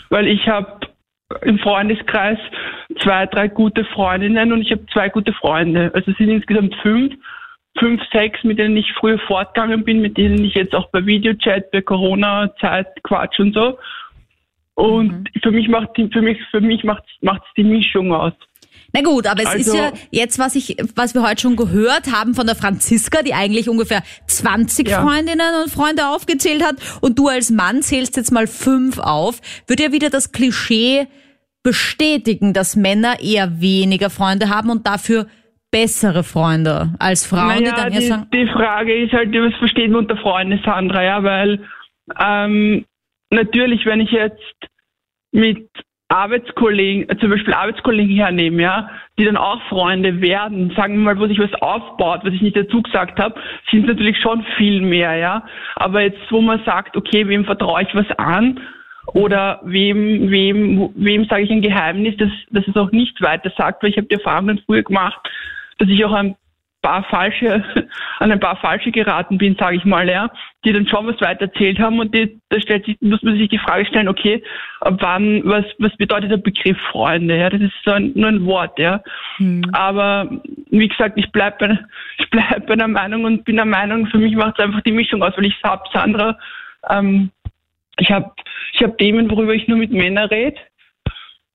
weil 0.09 0.27
ich 0.27 0.47
habe 0.47 0.76
im 1.41 1.59
Freundeskreis 1.59 2.37
zwei, 3.01 3.25
drei 3.25 3.47
gute 3.47 3.83
Freundinnen 3.85 4.51
und 4.53 4.61
ich 4.61 4.71
habe 4.71 4.85
zwei 4.93 5.09
gute 5.09 5.33
Freunde. 5.33 5.91
Also 5.93 6.11
es 6.11 6.17
sind 6.17 6.29
insgesamt 6.29 6.75
fünf, 6.81 7.13
fünf, 7.77 8.01
sechs, 8.11 8.43
mit 8.43 8.59
denen 8.59 8.77
ich 8.77 8.91
früher 8.93 9.19
fortgegangen 9.19 9.83
bin, 9.83 10.01
mit 10.01 10.17
denen 10.17 10.43
ich 10.43 10.53
jetzt 10.55 10.73
auch 10.73 10.89
bei 10.89 11.05
Videochat, 11.05 11.71
bei 11.71 11.81
Corona-Zeit 11.81 12.87
quatsch 13.03 13.39
und 13.39 13.53
so. 13.53 13.77
Und 14.75 15.11
mhm. 15.11 15.25
für 15.41 15.51
mich 15.51 15.67
macht 15.67 15.89
für 15.95 16.21
mich 16.21 16.37
für 16.51 16.61
mich 16.61 16.83
macht 16.83 17.03
macht's 17.21 17.47
die 17.57 17.63
Mischung 17.63 18.13
aus. 18.13 18.33
Na 18.93 19.01
gut, 19.01 19.27
aber 19.27 19.41
es 19.41 19.47
also, 19.47 19.71
ist 19.73 19.77
ja 19.77 19.91
jetzt, 20.11 20.39
was 20.39 20.55
ich, 20.55 20.77
was 20.95 21.13
wir 21.13 21.27
heute 21.27 21.41
schon 21.41 21.55
gehört 21.55 22.11
haben 22.11 22.35
von 22.35 22.45
der 22.45 22.55
Franziska, 22.55 23.21
die 23.21 23.33
eigentlich 23.33 23.69
ungefähr 23.69 24.01
20 24.27 24.87
ja. 24.87 25.01
Freundinnen 25.01 25.61
und 25.63 25.71
Freunde 25.71 26.07
aufgezählt 26.07 26.63
hat 26.63 26.75
und 27.01 27.19
du 27.19 27.27
als 27.27 27.49
Mann 27.49 27.81
zählst 27.81 28.15
jetzt 28.15 28.31
mal 28.31 28.47
fünf 28.47 28.97
auf, 28.97 29.41
wird 29.67 29.81
ja 29.81 29.91
wieder 29.91 30.09
das 30.09 30.31
Klischee 30.31 31.07
bestätigen, 31.63 32.53
dass 32.53 32.75
Männer 32.75 33.15
eher 33.21 33.61
weniger 33.61 34.09
Freunde 34.09 34.49
haben 34.49 34.69
und 34.69 34.87
dafür 34.87 35.27
bessere 35.71 36.23
Freunde 36.23 36.93
als 36.99 37.25
Frauen, 37.25 37.47
naja, 37.47 37.59
die 37.59 37.81
dann 37.81 37.93
eher 37.93 38.01
sagen. 38.01 38.27
Die 38.33 38.47
Frage 38.47 39.03
ist 39.03 39.13
halt, 39.13 39.33
was 39.33 39.53
versteht 39.59 39.91
man 39.91 40.01
unter 40.01 40.17
Freunde, 40.17 40.59
Sandra, 40.63 41.03
ja, 41.03 41.23
weil 41.23 41.65
ähm, 42.19 42.85
natürlich, 43.31 43.85
wenn 43.85 43.99
ich 43.99 44.11
jetzt 44.11 44.39
mit 45.31 45.67
Arbeitskollegen, 46.09 47.09
äh, 47.09 47.17
zum 47.17 47.29
Beispiel 47.29 47.53
Arbeitskollegen 47.53 48.15
hernehmen, 48.15 48.59
ja, 48.59 48.89
die 49.19 49.25
dann 49.25 49.35
auch 49.35 49.61
Freunde 49.67 50.21
werden, 50.21 50.71
sagen 50.75 50.93
wir 50.93 51.01
mal, 51.01 51.19
wo 51.19 51.27
sich 51.27 51.39
was 51.39 51.53
aufbaut, 51.61 52.21
was 52.23 52.33
ich 52.33 52.41
nicht 52.41 52.55
dazu 52.55 52.81
gesagt 52.81 53.19
habe, 53.19 53.39
sind 53.69 53.87
natürlich 53.87 54.17
schon 54.21 54.45
viel 54.57 54.81
mehr, 54.81 55.15
ja. 55.15 55.45
Aber 55.75 56.01
jetzt, 56.01 56.19
wo 56.29 56.39
man 56.39 56.63
sagt, 56.63 56.95
okay, 56.95 57.27
wem 57.27 57.43
vertraue 57.43 57.81
ich 57.81 57.93
was 57.93 58.09
an 58.17 58.59
oder 59.13 59.61
wem, 59.63 60.29
wem, 60.29 60.89
wem 60.95 61.25
sage 61.25 61.43
ich 61.43 61.51
ein 61.51 61.61
Geheimnis, 61.61 62.17
dass, 62.17 62.31
dass 62.51 62.67
es 62.67 62.75
auch 62.75 62.91
nicht 62.91 63.21
weiter 63.21 63.51
sagt, 63.57 63.83
weil 63.83 63.91
ich 63.91 63.97
habe 63.97 64.07
die 64.07 64.15
Erfahrung 64.15 64.47
dann 64.47 64.61
früher 64.65 64.83
gemacht, 64.83 65.19
dass 65.79 65.89
ich 65.89 66.03
auch 66.03 66.13
ein 66.13 66.35
paar 66.81 67.03
falsche, 67.03 67.63
an 68.19 68.31
ein 68.31 68.39
paar 68.39 68.57
falsche 68.57 68.91
geraten 68.91 69.37
bin, 69.37 69.55
sage 69.59 69.77
ich 69.77 69.85
mal, 69.85 70.07
ja, 70.07 70.29
die 70.63 70.73
dann 70.73 70.87
schon 70.87 71.07
was 71.07 71.19
weiter 71.21 71.41
erzählt 71.41 71.79
haben 71.79 71.99
und 71.99 72.13
die, 72.13 72.39
da 72.49 72.59
stellt 72.59 72.85
sich, 72.85 72.97
muss 73.01 73.23
man 73.23 73.37
sich 73.37 73.49
die 73.49 73.57
Frage 73.57 73.85
stellen, 73.85 74.07
okay, 74.07 74.43
ab 74.81 74.97
wann, 74.99 75.41
was, 75.43 75.65
was 75.79 75.95
bedeutet 75.97 76.31
der 76.31 76.37
Begriff 76.37 76.77
Freunde, 76.91 77.37
ja, 77.37 77.49
das 77.49 77.61
ist 77.61 77.73
so 77.83 77.91
ein, 77.91 78.11
nur 78.15 78.29
ein 78.29 78.45
Wort, 78.45 78.77
ja. 78.79 79.01
Hm. 79.37 79.63
Aber 79.73 80.29
wie 80.69 80.87
gesagt, 80.87 81.17
ich 81.17 81.31
bleibe 81.31 81.57
bei, 81.59 81.79
ich 82.19 82.29
bleib 82.29 82.67
bei 82.67 82.75
der 82.75 82.87
Meinung 82.87 83.25
und 83.25 83.45
bin 83.45 83.55
der 83.55 83.65
Meinung, 83.65 84.07
für 84.07 84.17
mich 84.17 84.35
macht 84.35 84.57
es 84.57 84.65
einfach 84.65 84.81
die 84.81 84.91
Mischung 84.91 85.23
aus, 85.23 85.33
weil 85.35 85.45
ich 85.45 85.55
habe 85.63 85.83
Sandra, 85.91 86.37
ähm, 86.89 87.31
ich 87.99 88.11
habe 88.11 88.31
ich 88.73 88.83
hab 88.83 88.97
Themen, 88.97 89.29
worüber 89.29 89.53
ich 89.53 89.67
nur 89.67 89.77
mit 89.77 89.91
Männern 89.91 90.29
rede 90.29 90.57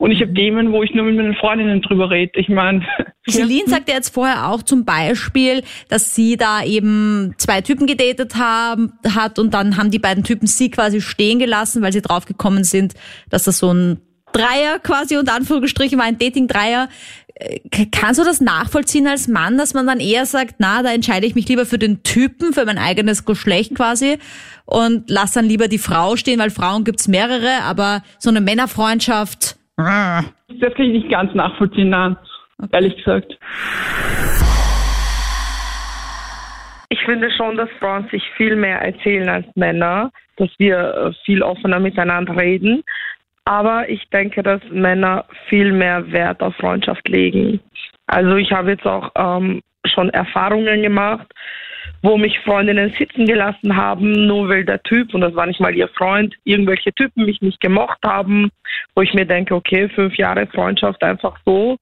und 0.02 0.11
ich 0.11 0.20
habe 0.20 0.34
Themen, 0.34 0.72
wo 0.72 0.82
ich 0.82 0.92
nur 0.94 1.04
mit 1.04 1.14
meinen 1.14 1.37
Freundinnen 1.37 1.80
drüber 1.80 2.11
rede. 2.11 2.32
Ich 2.34 2.49
meine. 2.49 2.84
Celine 3.30 3.68
sagte 3.68 3.92
jetzt 3.92 4.12
vorher 4.12 4.49
auch 4.49 4.64
zum 4.64 4.84
Beispiel, 4.84 5.62
dass 5.88 6.16
sie 6.16 6.37
da 6.37 6.64
eben 6.64 7.34
zwei 7.38 7.61
Typen 7.61 7.87
gedatet 7.87 8.34
haben, 8.34 8.94
hat 9.14 9.38
und 9.38 9.54
dann 9.54 9.76
haben 9.76 9.92
die 9.92 10.00
beiden 10.00 10.25
Typen 10.25 10.49
sie 10.49 10.72
quasi 10.72 11.00
stehen 11.00 11.38
gelassen, 11.38 11.82
weil 11.82 11.92
sie 11.92 12.02
draufgekommen 12.02 12.64
sind, 12.64 12.94
dass 13.30 13.44
das 13.44 13.58
so 13.58 13.72
ein 13.72 14.00
Dreier 14.32 14.80
quasi 14.80 15.18
unter 15.18 15.34
Anführungsstrichen 15.34 15.99
war 15.99 16.06
ein 16.06 16.18
Dating-Dreier. 16.18 16.88
Äh, 17.42 17.61
Kannst 17.90 18.20
du 18.20 18.25
das 18.25 18.40
nachvollziehen 18.40 19.06
als 19.06 19.28
Mann, 19.28 19.58
dass 19.58 19.75
man 19.75 19.87
dann 19.87 20.00
eher 20.00 20.26
sagt, 20.26 20.56
na, 20.58 20.82
da 20.82 20.92
entscheide 20.92 21.26
ich 21.26 21.34
mich 21.34 21.49
lieber 21.49 21.66
für 21.66 21.78
den 21.78 22.02
Typen, 22.02 22.52
für 22.52 22.64
mein 22.64 22.78
eigenes 22.78 23.25
Geschlecht 23.25 23.75
quasi 23.75 24.18
und 24.66 25.08
lass 25.08 25.32
dann 25.32 25.46
lieber 25.46 25.68
die 25.68 25.78
Frau 25.78 26.16
stehen, 26.16 26.40
weil 26.40 26.50
Frauen 26.50 26.84
gibt's 26.84 27.08
mehrere, 27.08 27.62
aber 27.64 28.02
so 28.18 28.30
eine 28.30 28.40
Männerfreundschaft. 28.40 29.56
äh, 29.78 30.22
Das 30.61 30.75
kann 30.75 30.87
ich 30.87 31.02
nicht 31.02 31.11
ganz 31.11 31.34
nachvollziehen, 31.34 31.90
nein. 31.90 32.16
Ehrlich 32.70 32.96
gesagt. 32.96 33.37
Ich 36.90 37.00
finde 37.06 37.30
schon, 37.32 37.56
dass 37.56 37.70
Frauen 37.80 38.06
sich 38.12 38.22
viel 38.37 38.54
mehr 38.54 38.80
erzählen 38.80 39.28
als 39.28 39.46
Männer, 39.54 40.11
dass 40.37 40.50
wir 40.58 40.76
äh, 40.78 41.12
viel 41.25 41.42
offener 41.42 41.80
miteinander 41.80 42.37
reden. 42.37 42.84
Aber 43.44 43.88
ich 43.88 44.08
denke, 44.11 44.42
dass 44.42 44.61
Männer 44.70 45.25
viel 45.49 45.72
mehr 45.72 46.11
Wert 46.12 46.42
auf 46.42 46.54
Freundschaft 46.56 47.08
legen. 47.08 47.61
Also 48.06 48.37
ich 48.37 48.52
habe 48.52 48.72
jetzt 48.72 48.87
auch 48.87 49.11
ähm, 49.16 49.62
schon 49.84 50.11
Erfahrungen 50.11 50.82
gemacht, 50.82 51.26
wo 52.02 52.16
mich 52.16 52.38
Freundinnen 52.40 52.92
sitzen 52.99 53.26
gelassen 53.26 53.76
haben, 53.76 54.26
nur 54.26 54.49
weil 54.49 54.64
der 54.64 54.82
Typ, 54.82 55.14
und 55.14 55.20
das 55.20 55.34
war 55.34 55.46
nicht 55.46 55.61
mal 55.61 55.75
ihr 55.75 55.88
Freund, 55.88 56.34
irgendwelche 56.44 56.92
Typen 56.92 57.25
mich 57.25 57.40
nicht 57.40 57.61
gemocht 57.61 57.99
haben, 58.04 58.50
wo 58.94 59.02
ich 59.02 59.14
mir 59.14 59.25
denke, 59.25 59.54
okay, 59.54 59.88
fünf 59.88 60.16
Jahre 60.16 60.46
Freundschaft 60.46 61.02
einfach 61.02 61.37
so. 61.44 61.76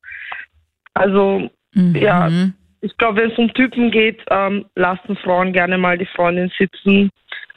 Also 0.95 1.51
ja, 1.75 2.29
mhm. 2.29 2.55
ich 2.81 2.97
glaube, 2.97 3.21
wenn 3.21 3.31
es 3.31 3.39
um 3.39 3.53
Typen 3.55 3.91
geht, 3.91 4.21
ähm, 4.31 4.67
lassen 4.75 5.17
Frauen 5.17 5.53
gerne 5.53 5.79
mal 5.79 5.97
die 5.97 6.07
Freundin 6.07 6.51
sitzen 6.59 7.11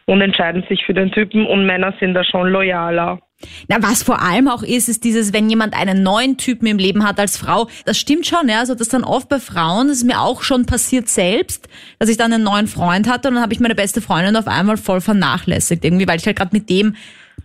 und 0.06 0.22
entscheiden 0.22 0.64
sich 0.70 0.86
für 0.86 0.94
den 0.94 1.12
Typen 1.12 1.46
und 1.46 1.66
Männer 1.66 1.94
sind 2.00 2.14
da 2.14 2.24
schon 2.24 2.50
loyaler. 2.50 3.20
Na, 3.68 3.78
was 3.82 4.04
vor 4.04 4.22
allem 4.22 4.48
auch 4.48 4.64
ist, 4.64 4.90
ist 4.90 5.04
dieses, 5.04 5.34
wenn 5.34 5.50
jemand 5.50 5.74
einen 5.74 6.04
neuen 6.04 6.38
Typen 6.38 6.68
im 6.68 6.78
Leben 6.78 7.06
hat 7.06 7.20
als 7.20 7.38
Frau, 7.38 7.68
das 7.86 7.98
stimmt 7.98 8.26
schon, 8.26 8.50
ja, 8.50 8.60
also 8.60 8.76
das 8.76 8.90
dann 8.90 9.04
oft 9.04 9.30
bei 9.30 9.40
Frauen, 9.40 9.88
das 9.88 9.98
ist 9.98 10.04
mir 10.04 10.20
auch 10.20 10.44
schon 10.44 10.66
passiert 10.66 11.10
selbst, 11.10 11.70
dass 12.00 12.10
ich 12.10 12.18
dann 12.18 12.34
einen 12.34 12.44
neuen 12.44 12.68
Freund 12.68 13.10
hatte 13.10 13.28
und 13.28 13.36
dann 13.36 13.44
habe 13.44 13.54
ich 13.54 13.60
meine 13.60 13.76
beste 13.76 14.02
Freundin 14.02 14.36
auf 14.36 14.48
einmal 14.48 14.78
voll 14.78 15.02
vernachlässigt, 15.02 15.84
irgendwie, 15.84 16.08
weil 16.08 16.20
ich 16.20 16.26
halt 16.26 16.38
gerade 16.38 16.56
mit 16.56 16.70
dem 16.70 16.96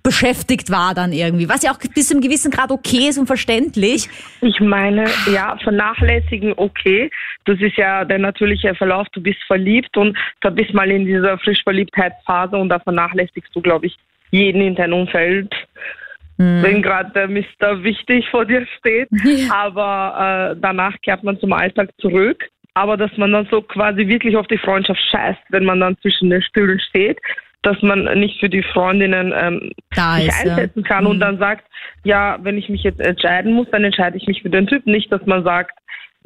beschäftigt 0.03 0.71
war 0.71 0.95
dann 0.95 1.13
irgendwie, 1.13 1.49
was 1.49 1.63
ja 1.63 1.73
auch 1.73 1.79
bis 1.95 2.09
zu 2.09 2.15
einem 2.15 2.23
gewissen 2.23 2.51
Grad 2.51 2.71
okay 2.71 3.09
ist 3.09 3.19
und 3.19 3.27
verständlich. 3.27 4.09
Ich 4.41 4.61
meine, 4.61 5.05
ja, 5.33 5.57
vernachlässigen, 5.63 6.55
okay. 6.57 7.11
Das 7.45 7.61
ist 7.61 7.77
ja 7.77 8.05
der 8.05 8.19
natürliche 8.19 8.75
Verlauf. 8.75 9.07
Du 9.13 9.21
bist 9.21 9.39
verliebt 9.47 9.97
und 9.97 10.17
da 10.41 10.51
bist 10.51 10.73
mal 10.75 10.91
in 10.91 11.05
dieser 11.05 11.39
Frischverliebtheitsphase 11.39 12.57
und 12.57 12.69
da 12.69 12.79
vernachlässigst 12.79 13.55
du, 13.55 13.61
glaube 13.61 13.87
ich, 13.87 13.97
jeden 14.31 14.61
in 14.61 14.75
deinem 14.75 15.01
Umfeld. 15.01 15.53
Wenn 16.41 16.83
gerade 16.83 17.11
der 17.15 17.27
Mister 17.27 17.83
wichtig 17.83 18.29
vor 18.31 18.45
dir 18.45 18.65
steht. 18.79 19.09
Aber 19.51 20.53
äh, 20.53 20.61
danach 20.61 20.95
kehrt 21.03 21.25
man 21.25 21.39
zum 21.41 21.53
Alltag 21.53 21.91
zurück. 21.99 22.45
Aber 22.75 22.97
dass 22.97 23.11
man 23.17 23.33
dann 23.33 23.49
so 23.51 23.61
quasi 23.61 24.07
wirklich 24.07 24.37
auf 24.37 24.47
die 24.47 24.59
Freundschaft 24.59 25.01
scheißt, 25.11 25.41
wenn 25.49 25.65
man 25.65 25.81
dann 25.81 25.99
zwischen 25.99 26.31
den 26.31 26.43
Stühlen 26.43 26.79
steht, 26.79 27.19
dass 27.63 27.83
man 27.83 28.05
nicht 28.21 28.39
für 28.39 28.49
die 28.49 28.63
Freundinnen 28.63 29.35
ähm, 29.37 29.73
Da 29.91 30.15
sich 30.15 30.29
ist, 30.29 30.45
ja. 30.45 30.53
einsetzen 30.53 30.85
kann 30.85 31.07
und 31.07 31.19
dann 31.19 31.39
sagt, 31.39 31.65
ja, 32.05 32.39
wenn 32.43 32.57
ich 32.57 32.69
mich 32.69 32.85
jetzt 32.85 33.01
entscheiden 33.01 33.53
muss, 33.53 33.67
dann 33.73 33.83
entscheide 33.83 34.17
ich 34.17 34.29
mich 34.29 34.43
für 34.43 34.51
den 34.51 34.69
Typ. 34.69 34.87
Nicht, 34.87 35.11
dass 35.11 35.27
man 35.27 35.43
sagt, 35.43 35.77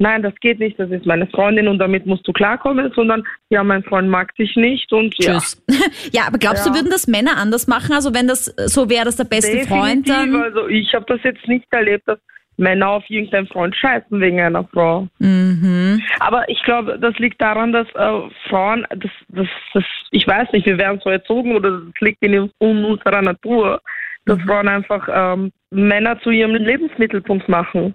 nein, 0.03 0.21
das 0.21 0.33
geht 0.41 0.59
nicht, 0.59 0.77
das 0.79 0.91
ist 0.91 1.05
meine 1.07 1.25
Freundin 1.27 1.67
und 1.67 1.79
damit 1.79 2.05
musst 2.05 2.27
du 2.27 2.31
klarkommen, 2.33 2.91
sondern 2.95 3.23
ja, 3.49 3.63
mein 3.63 3.83
Freund 3.83 4.07
mag 4.09 4.35
dich 4.35 4.55
nicht 4.55 4.93
und 4.93 5.15
ja. 5.17 5.33
Tschüss. 5.39 5.63
Ja, 6.11 6.27
aber 6.27 6.37
glaubst 6.37 6.65
du, 6.65 6.69
Ja. 6.69 6.75
würden 6.75 6.91
das 6.91 7.07
Männer 7.07 7.37
anders 7.37 7.65
machen? 7.67 7.93
Also 7.93 8.13
wenn 8.13 8.27
das 8.27 8.45
so 8.67 8.89
wäre, 8.89 9.05
dass 9.05 9.15
der 9.15 9.23
beste 9.23 9.59
Freund 9.65 10.07
Definitiv. 10.07 10.33
dann... 10.33 10.43
Also 10.43 10.67
ich 10.67 10.93
habe 10.93 11.05
das 11.07 11.19
jetzt 11.23 11.47
nicht 11.47 11.65
erlebt, 11.71 12.07
dass 12.07 12.19
Männer 12.57 12.89
auf 12.89 13.03
irgendeinen 13.09 13.47
Freund 13.47 13.75
scheißen 13.75 14.19
wegen 14.21 14.39
einer 14.39 14.63
Frau. 14.65 15.07
Mhm. 15.19 15.99
Aber 16.19 16.47
ich 16.49 16.61
glaube, 16.63 16.99
das 16.99 17.17
liegt 17.17 17.41
daran, 17.41 17.71
dass 17.73 17.87
äh, 17.95 18.29
Frauen, 18.47 18.85
das, 18.91 19.09
das, 19.29 19.47
das, 19.73 19.83
ich 20.11 20.27
weiß 20.27 20.51
nicht, 20.51 20.67
wir 20.67 20.77
werden 20.77 20.99
so 21.03 21.09
erzogen 21.09 21.55
oder 21.55 21.71
das 21.71 21.99
liegt 22.01 22.21
in, 22.21 22.33
in 22.33 22.85
unserer 22.85 23.21
Natur, 23.23 23.81
dass 24.25 24.37
Mhm. 24.37 24.43
Frauen 24.47 24.67
einfach 24.67 25.09
ähm, 25.11 25.51
Männer 25.71 26.19
zu 26.21 26.29
ihrem 26.29 26.53
Lebensmittelpunkt 26.55 27.49
machen. 27.49 27.93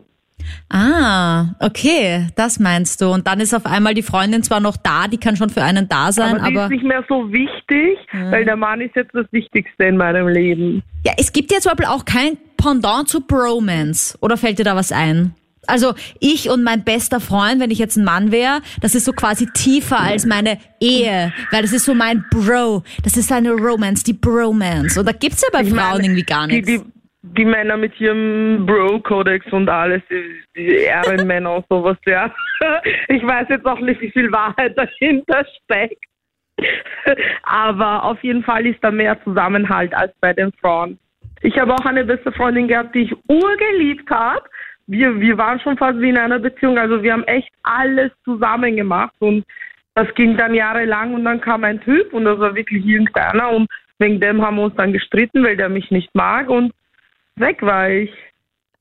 Ah, 0.71 1.55
okay, 1.61 2.27
das 2.37 2.59
meinst 2.59 3.01
du. 3.01 3.11
Und 3.11 3.27
dann 3.27 3.41
ist 3.41 3.55
auf 3.55 3.67
einmal 3.67 3.95
die 3.95 4.03
Freundin 4.03 4.43
zwar 4.43 4.61
noch 4.61 4.77
da, 4.77 5.09
die 5.09 5.19
kann 5.19 5.37
schon 5.37 5.51
für 5.51 5.63
einen 5.63 5.89
da 5.89 6.13
sein, 6.13 6.37
aber 6.39 6.49
die 6.51 6.57
aber, 6.57 6.65
ist 6.65 6.71
nicht 6.71 6.85
mehr 6.85 7.05
so 7.09 7.31
wichtig, 7.33 7.99
weil 8.31 8.45
der 8.45 8.57
Mann 8.57 8.81
ist 8.81 8.95
jetzt 8.97 9.15
das 9.15 9.27
Wichtigste 9.31 9.85
in 9.85 9.97
meinem 9.97 10.29
Leben. 10.29 10.83
ja, 11.05 11.13
es 11.17 11.33
gibt 11.33 11.51
ja 11.53 11.59
zum 11.61 11.71
Beispiel 11.73 11.87
auch 11.87 12.05
kein 12.05 12.37
Pendant 12.57 13.09
zu 13.09 13.21
Bromance. 13.21 14.17
Oder 14.21 14.37
fällt 14.37 14.59
dir 14.59 14.65
da 14.65 14.77
was 14.77 14.93
ein? 14.93 15.35
Also 15.67 15.93
ich 16.19 16.49
und 16.49 16.65
mein 16.65 16.83
bester 16.83 17.21
Freund, 17.21 17.61
wenn 17.61 17.71
ich 17.71 17.79
jetzt 17.79 17.97
ein 17.97 18.05
Mann 18.05 18.33
wäre, 18.33 18.63
das 18.81 18.95
ist 18.95 19.05
so 19.05 19.13
quasi 19.13 19.47
tiefer 19.53 20.01
als 20.01 20.25
meine 20.25 20.59
Ehe, 20.81 21.31
weil 21.51 21.61
das 21.63 21.73
ist 21.73 21.85
so 21.85 21.95
mein 21.95 22.25
Bro. 22.31 22.85
Das 23.05 23.19
ist 23.19 23.31
eine 23.31 23.53
Romance, 23.53 24.03
die 24.03 24.15
Bromance. 24.15 24.99
Und 24.99 25.07
da 25.07 25.13
gibt's 25.13 25.43
ja 25.43 25.49
bei 25.53 25.63
Ich 25.63 25.69
Frauen 25.69 25.77
meine, 25.77 26.05
irgendwie 26.05 26.23
gar 26.23 26.47
nichts. 26.47 26.67
die, 26.67 26.79
die 26.79 26.85
Männer 27.37 27.77
mit 27.77 27.99
ihrem 28.01 28.65
Bro-Kodex 28.67 29.47
und 29.53 29.69
alles, 29.69 30.03
die, 30.11 30.43
die 30.57 30.77
Ehrenmänner 30.85 31.57
und 31.57 31.67
sowas, 31.69 31.97
ja. 32.07 32.33
Ich 33.09 33.25
weiß 33.25 33.49
jetzt 33.49 33.67
auch 33.67 33.81
nicht, 33.81 34.01
wie 34.01 34.11
viel 34.11 34.31
Wahrheit 34.33 34.77
dahinter 34.77 35.45
steckt. 35.65 36.05
Aber 37.45 38.05
auf 38.05 38.23
jeden 38.23 38.43
Fall 38.43 38.67
ist 38.67 38.83
da 38.83 38.91
mehr 38.91 39.23
Zusammenhalt 39.23 39.95
als 39.95 40.13
bei 40.21 40.33
den 40.33 40.53
Frauen. 40.61 40.99
Ich 41.43 41.57
habe 41.59 41.73
auch 41.73 41.85
eine 41.85 42.05
beste 42.05 42.33
Freundin 42.33 42.69
gehabt, 42.69 42.95
die 42.95 43.03
ich 43.03 43.15
urgeliebt 43.29 44.11
habe. 44.11 44.43
Wir, 44.87 45.21
wir 45.21 45.39
waren 45.39 45.61
schon 45.61 45.77
fast 45.77 46.01
wie 46.01 46.09
in 46.09 46.19
einer 46.19 46.39
Beziehung. 46.39 46.79
Also 46.79 47.03
wir 47.03 47.13
haben 47.13 47.25
echt 47.25 47.51
alles 47.63 48.11
zusammen 48.25 48.77
gemacht 48.77 49.15
und 49.21 49.45
das 49.95 50.13
ging 50.15 50.37
dann 50.37 50.55
jahrelang 50.55 51.15
und 51.15 51.25
dann 51.25 51.41
kam 51.41 51.65
ein 51.65 51.81
Typ 51.81 52.13
und 52.13 52.25
das 52.25 52.39
war 52.39 52.55
wirklich 52.55 52.85
irgendeiner 52.85 53.51
und 53.51 53.69
wegen 53.99 54.21
dem 54.21 54.45
haben 54.45 54.57
wir 54.57 54.65
uns 54.65 54.77
dann 54.77 54.93
gestritten, 54.93 55.45
weil 55.45 55.57
der 55.57 55.69
mich 55.69 55.91
nicht 55.91 56.15
mag 56.15 56.49
und 56.49 56.73
weg 57.41 57.63
war 57.63 57.91
ich. 57.91 58.11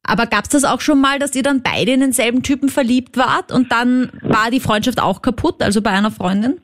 Aber 0.03 0.25
gab's 0.25 0.49
das 0.49 0.63
auch 0.63 0.79
schon 0.79 1.01
mal, 1.01 1.19
dass 1.19 1.35
ihr 1.35 1.43
dann 1.43 1.61
beide 1.63 1.91
in 1.91 1.99
denselben 1.99 2.41
Typen 2.41 2.69
verliebt 2.69 3.17
wart 3.17 3.51
und 3.51 3.71
dann 3.71 4.09
war 4.21 4.49
die 4.51 4.61
Freundschaft 4.61 5.01
auch 5.01 5.21
kaputt, 5.21 5.61
also 5.61 5.81
bei 5.81 5.91
einer 5.91 6.11
Freundin? 6.11 6.61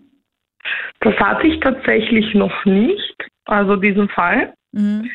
Das 1.02 1.16
hatte 1.18 1.48
ich 1.48 1.60
tatsächlich 1.60 2.34
noch 2.34 2.64
nicht, 2.64 3.16
also 3.46 3.76
diesen 3.76 4.08
Fall. 4.10 4.54
Mhm. 4.72 5.10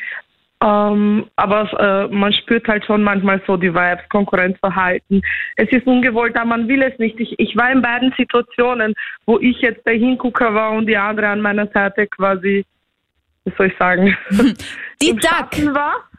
Ähm, 0.61 1.25
aber 1.37 1.71
äh, 1.79 2.13
man 2.13 2.33
spürt 2.33 2.67
halt 2.67 2.85
schon 2.85 3.01
manchmal 3.01 3.41
so 3.47 3.55
die 3.55 3.73
Vibes, 3.73 4.07
Konkurrenzverhalten. 4.09 5.21
Es 5.55 5.71
ist 5.71 5.87
ungewollt, 5.87 6.35
aber 6.35 6.47
man 6.47 6.67
will 6.67 6.81
es 6.83 6.99
nicht. 6.99 7.17
Ich, 7.19 7.33
ich 7.39 7.55
war 7.55 7.71
in 7.71 7.81
beiden 7.81 8.13
Situationen, 8.17 8.93
wo 9.25 9.39
ich 9.39 9.61
jetzt 9.61 9.85
der 9.87 9.93
Hingucker 9.93 10.53
war 10.53 10.73
und 10.73 10.87
die 10.87 10.97
andere 10.97 11.29
an 11.29 11.41
meiner 11.41 11.67
Seite 11.67 12.07
quasi, 12.07 12.65
wie 13.49 13.57
soll 13.57 13.67
ich 13.67 13.77
sagen, 13.77 14.15
Die 15.01 15.09
im 15.09 15.17
Duck, 15.17 15.51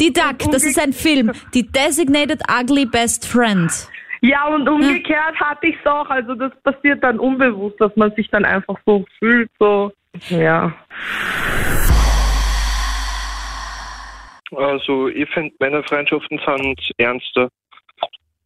die 0.00 0.12
Duck, 0.12 0.38
das 0.50 0.64
ist 0.64 0.80
ein 0.80 0.94
Film. 0.94 1.32
Die 1.52 1.70
Designated 1.70 2.40
Ugly 2.50 2.86
Best 2.86 3.26
Friend. 3.26 3.70
Ja, 4.22 4.46
und 4.48 4.66
umgekehrt 4.66 5.38
hatte 5.38 5.66
ich 5.66 5.76
es 5.78 5.86
auch. 5.86 6.08
Also 6.08 6.34
das 6.34 6.52
passiert 6.62 7.02
dann 7.04 7.18
unbewusst, 7.18 7.78
dass 7.78 7.94
man 7.96 8.10
sich 8.14 8.28
dann 8.30 8.44
einfach 8.46 8.76
so 8.86 9.04
fühlt, 9.18 9.50
so, 9.58 9.92
ja. 10.28 10.72
Also 14.56 15.08
ich 15.08 15.28
finde, 15.30 15.54
Männerfreundschaften 15.60 16.40
sind 16.44 16.80
ernster. 16.98 17.48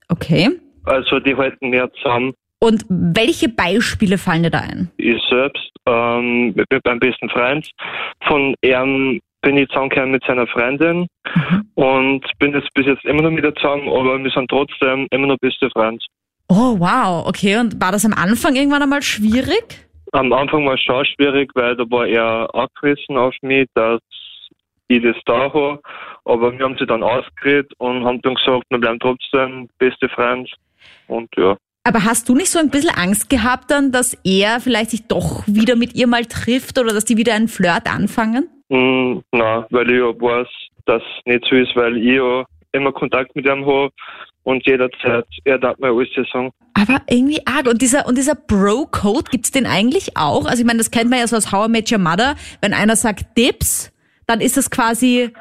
Okay. 0.09 0.50
Also 0.85 1.19
die 1.19 1.35
halten 1.35 1.71
mehr 1.71 1.91
zusammen. 1.95 2.35
Und 2.64 2.83
welche 2.88 3.50
Beispiele 3.50 4.16
fallen 4.16 4.44
dir 4.44 4.50
da 4.50 4.61
ein? 4.61 4.90
Ich 4.97 5.23
selbst, 5.28 5.71
ähm, 5.87 6.54
mit 6.54 6.85
meinem 6.87 6.99
besten 6.99 7.28
Freund, 7.28 7.71
von 8.26 8.54
ihm 8.62 9.21
bin 9.42 9.59
ich 9.59 9.68
zusammengekommen 9.68 10.12
mit 10.12 10.25
seiner 10.25 10.47
Freundin 10.47 11.06
und 11.75 12.25
bin 12.38 12.54
jetzt 12.54 12.73
bis 12.73 12.87
jetzt 12.87 13.04
immer 13.04 13.21
noch 13.21 13.30
mit 13.30 13.44
ihr 13.44 13.54
zusammen, 13.56 13.87
aber 13.87 14.18
wir 14.18 14.30
sind 14.30 14.49
trotzdem 14.49 15.06
immer 15.11 15.26
noch 15.26 15.37
beste 15.42 15.68
Freunde. 15.71 16.02
Oh, 16.49 16.78
wow. 16.78 17.26
Okay, 17.26 17.59
und 17.59 17.78
war 17.83 17.92
das 17.92 18.06
am 18.06 18.14
Anfang 18.14 18.56
irgendwann 18.56 18.83
einmal 18.83 19.02
schwierig? 19.02 19.87
Am 20.12 20.33
Anfang 20.33 20.64
war 20.64 20.75
es 20.75 20.80
schon 20.80 21.04
schwierig, 21.04 21.50
weil 21.54 21.76
da 21.76 21.85
war 21.90 22.06
er 22.06 22.49
angerissen 22.54 23.18
auf 23.18 23.35
mich, 23.42 23.66
dass 23.75 24.00
ich 24.88 25.02
das 25.02 25.16
da 25.26 25.52
habe. 25.52 25.80
Aber 26.25 26.50
wir 26.50 26.64
haben 26.64 26.76
sie 26.78 26.87
dann 26.87 27.02
ausgeredet 27.02 27.73
und 27.76 28.06
haben 28.06 28.23
dann 28.23 28.37
gesagt, 28.37 28.64
wir 28.71 28.78
bleiben 28.78 29.00
trotzdem 29.00 29.68
beste 29.78 30.09
Freunde. 30.09 30.50
Und 31.09 31.28
ja. 31.37 31.56
Aber 31.87 32.05
hast 32.05 32.31
du 32.31 32.35
nicht 32.35 32.49
so 32.49 32.59
ein 32.59 32.71
bisschen 32.71 32.95
Angst 32.95 33.29
gehabt 33.29 33.71
dann, 33.71 33.93
dass 33.93 34.14
er 34.25 34.61
vielleicht 34.61 34.91
sich 34.91 35.07
doch 35.07 35.45
wieder 35.47 35.76
mit 35.76 35.95
ihr 35.95 36.07
mal 36.07 36.25
trifft 36.25 36.79
oder 36.79 36.95
dass 36.95 37.05
die 37.05 37.19
wieder 37.19 37.35
einen 37.35 37.49
Flirt 37.49 37.87
anfangen? 37.87 38.49
Mm, 38.71 39.19
nein, 39.33 39.64
weil 39.69 39.91
ich 39.91 39.99
ja 39.99 40.07
weiß, 40.07 40.49
dass 40.87 41.03
es 41.03 41.26
nicht 41.26 41.45
so 41.49 41.57
ist, 41.57 41.76
weil 41.76 41.99
ich 41.99 42.14
ja 42.14 42.45
immer 42.73 42.91
Kontakt 42.91 43.37
mit 43.37 43.45
ihm 43.45 43.67
habe 43.67 43.91
und 44.45 44.67
jederzeit, 44.67 45.26
er 45.45 45.59
darf 45.59 45.76
mir 45.79 45.88
alles 45.88 46.09
sagen. 46.33 46.50
Aber 46.73 47.03
irgendwie 47.09 47.47
arg. 47.47 47.67
Und 47.67 47.83
dieser, 47.83 48.07
und 48.07 48.17
dieser 48.17 48.35
Bro-Code, 48.35 49.31
gibt's 49.31 49.50
den 49.50 49.67
eigentlich 49.67 50.17
auch? 50.17 50.47
Also 50.47 50.61
ich 50.61 50.67
meine, 50.67 50.79
das 50.79 50.91
kennt 50.91 51.11
man 51.11 51.19
ja 51.19 51.26
so 51.26 51.37
aus 51.37 51.53
How 51.53 51.69
I 51.69 51.71
Met 51.71 51.93
Your 51.93 51.99
Mother. 51.99 52.35
Wenn 52.62 52.73
einer 52.73 52.97
sagt 52.97 53.37
Dips, 53.37 53.93
dann 54.26 54.41
ist 54.41 54.57
das 54.57 54.71
quasi 54.71 55.33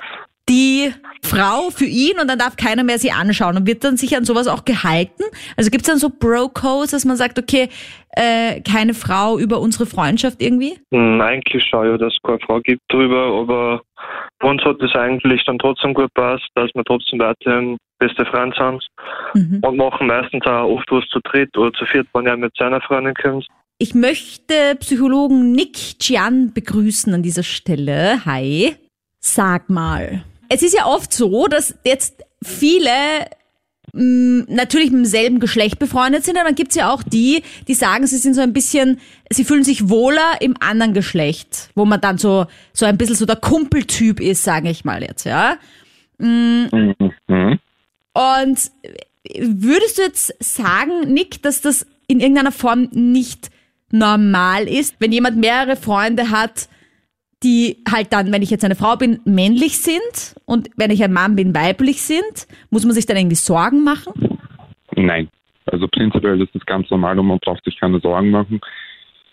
die 0.50 0.92
Frau 1.22 1.70
für 1.70 1.86
ihn 1.86 2.20
und 2.20 2.28
dann 2.30 2.38
darf 2.40 2.58
keiner 2.58 2.84
mehr 2.84 3.00
sie 3.00 3.12
anschauen 3.12 3.56
und 3.58 3.66
wird 3.68 3.84
dann 3.84 3.96
sich 3.98 4.16
an 4.18 4.26
sowas 4.26 4.48
auch 4.48 4.66
gehalten? 4.66 5.24
Also 5.56 5.72
gibt 5.72 5.84
es 5.84 5.88
dann 5.90 5.98
so 6.00 6.10
Bro-Codes, 6.10 6.92
dass 6.92 7.06
man 7.06 7.16
sagt, 7.16 7.40
okay, 7.40 7.70
äh, 8.16 8.62
keine 8.62 8.94
Frau 8.94 9.40
über 9.40 9.60
unsere 9.60 9.86
Freundschaft 9.86 10.42
irgendwie? 10.42 10.78
Hm, 10.94 11.22
Eigentlich 11.22 11.64
schon, 11.64 11.86
ja, 11.88 11.98
dass 11.98 12.14
es 12.14 12.20
keine 12.24 12.40
Frau 12.46 12.60
gibt 12.60 12.82
drüber, 12.90 13.40
aber 13.42 13.82
bei 14.40 14.50
uns 14.50 14.62
hat 14.64 14.82
das 14.82 14.94
eigentlich 14.96 15.44
dann 15.46 15.58
trotzdem 15.60 15.94
gut 15.94 16.14
passt, 16.14 16.48
dass 16.56 16.70
wir 16.74 16.84
trotzdem 16.84 17.20
weiterhin 17.20 17.78
beste 18.00 18.26
Freunde 18.26 18.56
sind 18.58 18.86
Mhm. 19.36 19.60
und 19.64 19.78
machen 19.78 20.08
meistens 20.08 20.46
auch 20.46 20.66
oft 20.68 20.92
was 20.92 21.06
zu 21.10 21.20
dritt 21.24 21.58
oder 21.58 21.72
zu 21.74 21.86
viert, 21.86 22.08
wenn 22.14 22.28
er 22.28 22.36
mit 22.38 22.52
seiner 22.58 22.82
Freundin 22.82 23.14
kommt. 23.16 23.48
Ich 23.80 23.96
möchte 23.96 24.76
Psychologen 24.80 25.54
Nick 25.54 25.74
Chian 26.00 26.54
begrüßen 26.54 27.14
an 27.14 27.24
dieser 27.24 27.44
Stelle. 27.44 28.24
Hi. 28.26 28.76
Sag 29.20 29.70
mal. 29.70 30.24
Es 30.54 30.62
ist 30.62 30.76
ja 30.76 30.86
oft 30.86 31.12
so, 31.12 31.48
dass 31.48 31.74
jetzt 31.84 32.24
viele 32.44 32.92
mh, 33.94 34.46
natürlich 34.50 34.92
mit 34.92 35.00
demselben 35.00 35.40
Geschlecht 35.40 35.80
befreundet 35.80 36.24
sind, 36.26 36.38
aber 36.38 36.46
dann 36.46 36.56
gibt's 36.56 36.76
ja 36.76 36.94
auch 36.94 37.02
die, 37.02 37.42
die 37.68 37.74
sagen, 37.74 38.06
sie 38.06 38.18
sind 38.18 38.36
so 38.36 38.42
ein 38.42 38.54
bisschen, 38.54 39.00
sie 39.32 39.46
fühlen 39.46 39.64
sich 39.64 39.90
wohler 39.90 40.42
im 40.42 40.56
anderen 40.60 40.94
Geschlecht, 40.94 41.70
wo 41.74 41.86
man 41.86 42.02
dann 42.02 42.20
so, 42.20 42.46
so 42.72 42.86
ein 42.86 42.98
bisschen 42.98 43.16
so 43.16 43.26
der 43.26 43.36
Kumpeltyp 43.36 44.20
ist, 44.20 44.44
sage 44.44 44.70
ich 44.70 44.86
mal 44.86 45.02
jetzt, 45.02 45.26
ja. 45.26 45.58
Mhm. 46.20 46.70
Und 48.14 48.72
würdest 49.40 49.98
du 49.98 50.02
jetzt 50.04 50.36
sagen, 50.40 51.12
Nick, 51.12 51.42
dass 51.42 51.62
das 51.62 51.88
in 52.08 52.20
irgendeiner 52.20 52.52
Form 52.52 52.90
nicht 52.92 53.50
normal 53.90 54.68
ist, 54.68 54.96
wenn 55.00 55.12
jemand 55.12 55.38
mehrere 55.38 55.76
Freunde 55.78 56.30
hat, 56.30 56.68
die 57.44 57.78
halt 57.92 58.14
dann, 58.14 58.32
wenn 58.32 58.42
ich 58.42 58.50
jetzt 58.50 58.66
eine 58.66 58.76
Frau 58.76 58.96
bin, 58.96 59.20
männlich 59.26 59.80
sind 59.80 60.36
und 60.46 60.70
wenn 60.78 60.92
ich 60.92 61.04
ein 61.04 61.14
Mann 61.14 61.36
bin, 61.36 61.54
weiblich 61.56 62.02
sind, 62.02 62.48
muss 62.70 62.86
man 62.86 62.94
sich 62.94 63.06
dann 63.06 63.18
irgendwie 63.18 63.36
Sorgen 63.36 63.84
machen? 63.84 64.40
Nein. 64.96 65.30
Also 65.66 65.88
prinzipiell 65.88 66.42
ist 66.42 66.54
das 66.54 66.66
ganz 66.66 66.90
normal 66.90 67.18
und 67.20 67.28
man 67.28 67.40
braucht 67.40 67.64
sich 67.64 67.80
keine 67.80 68.00
Sorgen 68.00 68.32
machen. 68.32 68.60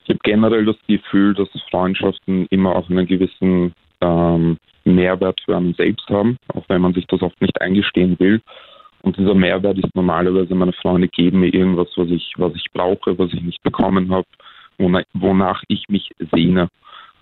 Ich 0.05 0.11
habe 0.11 0.21
generell 0.23 0.65
das 0.65 0.77
Gefühl, 0.87 1.35
dass 1.35 1.49
Freundschaften 1.71 2.47
immer 2.51 2.75
auch 2.75 2.89
einen 2.89 3.07
gewissen 3.07 3.73
ähm, 4.01 4.59
Mehrwert 4.85 5.41
für 5.45 5.57
einen 5.57 5.75
selbst 5.75 6.09
haben, 6.09 6.37
auch 6.49 6.65
wenn 6.69 6.81
man 6.81 6.95
sich 6.95 7.07
das 7.07 7.23
oft 7.23 7.41
nicht 7.41 7.61
eingestehen 7.61 8.19
will. 8.19 8.41
Und 9.03 9.17
dieser 9.17 9.35
Mehrwert 9.35 9.79
ist 9.79 9.95
normalerweise, 9.95 10.55
meine 10.55 10.73
Freunde 10.73 11.09
geben 11.09 11.41
mir 11.41 11.53
irgendwas, 11.53 11.89
was 11.97 12.09
ich, 12.09 12.33
was 12.37 12.55
ich 12.55 12.67
brauche, 12.73 13.19
was 13.19 13.33
ich 13.33 13.43
nicht 13.43 13.63
bekommen 13.63 14.13
habe, 14.13 14.27
wonach, 14.79 15.05
wonach 15.15 15.63
ich 15.69 15.89
mich 15.89 16.11
sehne. 16.33 16.69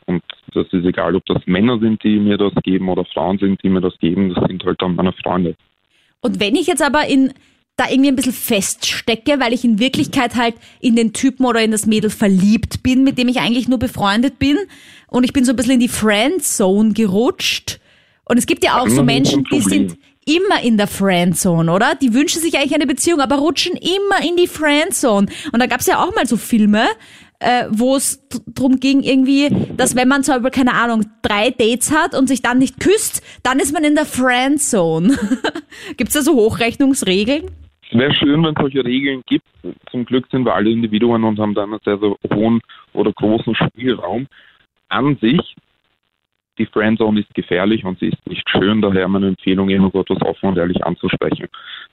Und 0.08 0.22
das 0.54 0.66
ist 0.72 0.86
egal, 0.86 1.14
ob 1.14 1.26
das 1.26 1.42
Männer 1.44 1.78
sind, 1.78 2.02
die 2.02 2.18
mir 2.18 2.38
das 2.38 2.54
geben 2.62 2.88
oder 2.88 3.04
Frauen 3.04 3.38
sind, 3.38 3.62
die 3.62 3.68
mir 3.68 3.82
das 3.82 3.92
geben, 3.98 4.34
das 4.34 4.42
sind 4.48 4.64
halt 4.64 4.80
dann 4.80 4.94
meine 4.94 5.12
Freunde. 5.12 5.54
Und 6.20 6.40
wenn 6.40 6.56
ich 6.56 6.66
jetzt 6.66 6.82
aber 6.82 7.06
in 7.06 7.34
da 7.76 7.84
irgendwie 7.88 8.08
ein 8.08 8.16
bisschen 8.16 8.32
feststecke, 8.32 9.38
weil 9.38 9.52
ich 9.52 9.64
in 9.64 9.78
Wirklichkeit 9.78 10.34
halt 10.34 10.56
in 10.80 10.96
den 10.96 11.12
Typen 11.12 11.44
oder 11.44 11.62
in 11.62 11.70
das 11.70 11.86
Mädel 11.86 12.10
verliebt 12.10 12.82
bin, 12.82 13.04
mit 13.04 13.18
dem 13.18 13.28
ich 13.28 13.38
eigentlich 13.38 13.68
nur 13.68 13.78
befreundet 13.78 14.40
bin 14.40 14.56
und 15.06 15.22
ich 15.22 15.32
bin 15.32 15.44
so 15.44 15.52
ein 15.52 15.56
bisschen 15.56 15.74
in 15.74 15.80
die 15.80 15.88
Friendzone 15.88 16.92
gerutscht. 16.92 17.78
Und 18.24 18.36
es 18.36 18.46
gibt 18.46 18.64
ja 18.64 18.80
auch 18.80 18.88
so 18.88 19.04
Menschen, 19.04 19.44
die 19.44 19.60
sind 19.60 19.96
immer 20.26 20.60
in 20.62 20.76
der 20.76 20.88
Friendzone, 20.88 21.72
oder? 21.72 21.94
Die 21.94 22.14
wünschen 22.14 22.42
sich 22.42 22.56
eigentlich 22.56 22.74
eine 22.74 22.86
Beziehung, 22.86 23.20
aber 23.20 23.36
rutschen 23.36 23.76
immer 23.76 24.28
in 24.28 24.36
die 24.36 24.48
Friendzone. 24.48 25.28
Und 25.52 25.60
da 25.60 25.66
gab's 25.66 25.86
ja 25.86 26.02
auch 26.02 26.14
mal 26.14 26.26
so 26.26 26.36
Filme, 26.36 26.86
äh, 27.40 27.66
wo 27.70 27.96
es 27.96 28.28
d- 28.28 28.38
drum 28.54 28.80
ging 28.80 29.02
irgendwie, 29.02 29.48
dass 29.76 29.94
wenn 29.94 30.08
man 30.08 30.22
zum 30.22 30.34
Beispiel, 30.42 30.50
keine 30.64 30.74
Ahnung, 30.74 31.04
drei 31.22 31.50
Dates 31.50 31.92
hat 31.94 32.14
und 32.14 32.26
sich 32.26 32.42
dann 32.42 32.58
nicht 32.58 32.80
küsst, 32.80 33.22
dann 33.42 33.58
ist 33.60 33.72
man 33.72 33.84
in 33.84 33.94
der 33.94 34.06
Friendzone. 34.06 35.16
Gibt's 35.96 36.14
da 36.14 36.22
so 36.22 36.34
Hochrechnungsregeln? 36.34 37.50
Es 37.90 37.98
wäre 37.98 38.14
schön, 38.14 38.42
wenn 38.42 38.54
es 38.54 38.60
solche 38.60 38.84
Regeln 38.84 39.22
gibt. 39.26 39.46
Zum 39.90 40.04
Glück 40.04 40.26
sind 40.30 40.44
wir 40.44 40.54
alle 40.54 40.70
Individuen 40.70 41.24
und 41.24 41.38
haben 41.38 41.54
da 41.54 41.62
einen 41.62 41.78
sehr, 41.84 41.98
sehr 41.98 42.14
hohen 42.34 42.60
oder 42.92 43.12
großen 43.12 43.54
Spielraum. 43.54 44.26
An 44.90 45.16
sich, 45.20 45.56
die 46.58 46.66
Friendzone 46.66 47.20
ist 47.20 47.34
gefährlich 47.34 47.84
und 47.84 47.98
sie 47.98 48.08
ist 48.08 48.26
nicht 48.26 48.48
schön, 48.50 48.82
daher 48.82 49.08
meine 49.08 49.28
Empfehlung, 49.28 49.68
immer 49.70 49.90
so 49.92 50.00
etwas 50.00 50.20
offen 50.22 50.50
und 50.50 50.58
ehrlich 50.58 50.84
anzusprechen. 50.84 51.46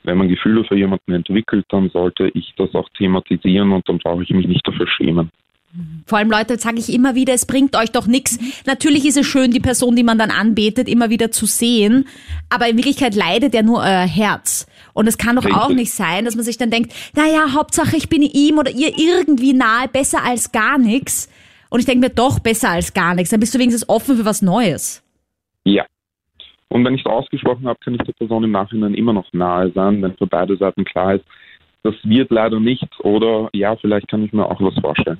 Wenn 0.04 0.18
man 0.18 0.28
Gefühle 0.28 0.64
für 0.64 0.76
jemanden 0.76 1.14
entwickelt, 1.14 1.66
dann 1.70 1.90
sollte 1.90 2.30
ich 2.34 2.54
das 2.58 2.74
auch 2.76 2.90
thematisieren 2.98 3.72
und 3.72 3.88
dann 3.88 4.00
brauche 4.00 4.24
ich 4.24 4.30
mich 4.30 4.48
nicht 4.48 4.68
dafür 4.68 4.88
schämen. 4.88 5.32
Vor 6.06 6.20
allem, 6.20 6.32
Leute, 6.32 6.58
sage 6.58 6.78
ich 6.78 6.94
immer 6.94 7.16
wieder, 7.16 7.34
es 7.34 7.46
bringt 7.46 7.76
euch 7.76 7.92
doch 7.92 8.08
nichts. 8.08 8.40
Natürlich 8.66 9.06
ist 9.06 9.18
es 9.18 9.26
schön, 9.26 9.52
die 9.52 9.60
Person, 9.60 9.96
die 9.96 10.04
man 10.04 10.18
dann 10.18 10.32
anbetet, 10.32 10.88
immer 10.88 11.10
wieder 11.10 11.32
zu 11.32 11.46
sehen. 11.46 12.08
Aber 12.50 12.70
in 12.70 12.78
Wirklichkeit 12.78 13.14
leidet 13.14 13.54
ja 13.54 13.62
nur 13.62 13.80
euer 13.80 14.08
Herz. 14.08 14.68
Und 14.94 15.08
es 15.08 15.18
kann 15.18 15.36
doch 15.36 15.44
Richtig. 15.44 15.62
auch 15.62 15.70
nicht 15.70 15.92
sein, 15.92 16.24
dass 16.24 16.36
man 16.36 16.46
sich 16.46 16.58
dann 16.58 16.72
denkt, 16.72 16.94
naja, 17.16 17.54
Hauptsache 17.54 17.98
ich 17.98 18.08
bin 18.08 18.22
ihm 18.22 18.58
oder 18.58 18.72
ihr 18.72 18.98
irgendwie 18.98 19.54
nahe, 19.54 19.90
besser 19.90 20.24
als 20.24 20.54
gar 20.54 20.78
nichts. 20.78 21.30
Und 21.76 21.80
ich 21.82 21.86
denke 21.86 22.08
mir 22.08 22.10
doch 22.10 22.40
besser 22.40 22.70
als 22.70 22.94
gar 22.94 23.16
nichts. 23.16 23.32
Dann 23.32 23.42
bist 23.42 23.54
du 23.54 23.60
wenigstens 23.60 23.90
offen 23.90 24.16
für 24.16 24.24
was 24.24 24.42
Neues. 24.42 25.04
Ja. 25.66 25.86
Und 26.70 26.86
wenn 26.86 26.94
ich 26.94 27.02
es 27.02 27.06
ausgesprochen 27.06 27.68
habe, 27.68 27.78
kann 27.84 27.96
ich 27.96 28.02
der 28.04 28.14
Person 28.14 28.46
im 28.46 28.52
Nachhinein 28.52 28.94
immer 28.94 29.12
noch 29.12 29.26
nahe 29.34 29.70
sein, 29.72 30.02
wenn 30.02 30.16
für 30.16 30.26
beide 30.26 30.56
Seiten 30.56 30.86
klar 30.86 31.16
ist, 31.16 31.26
das 31.84 31.94
wird 32.04 32.32
leider 32.32 32.62
nicht 32.62 32.88
oder 33.00 33.50
ja, 33.52 33.76
vielleicht 33.76 34.08
kann 34.08 34.24
ich 34.24 34.32
mir 34.32 34.46
auch 34.46 34.62
was 34.62 34.74
vorstellen. 34.80 35.18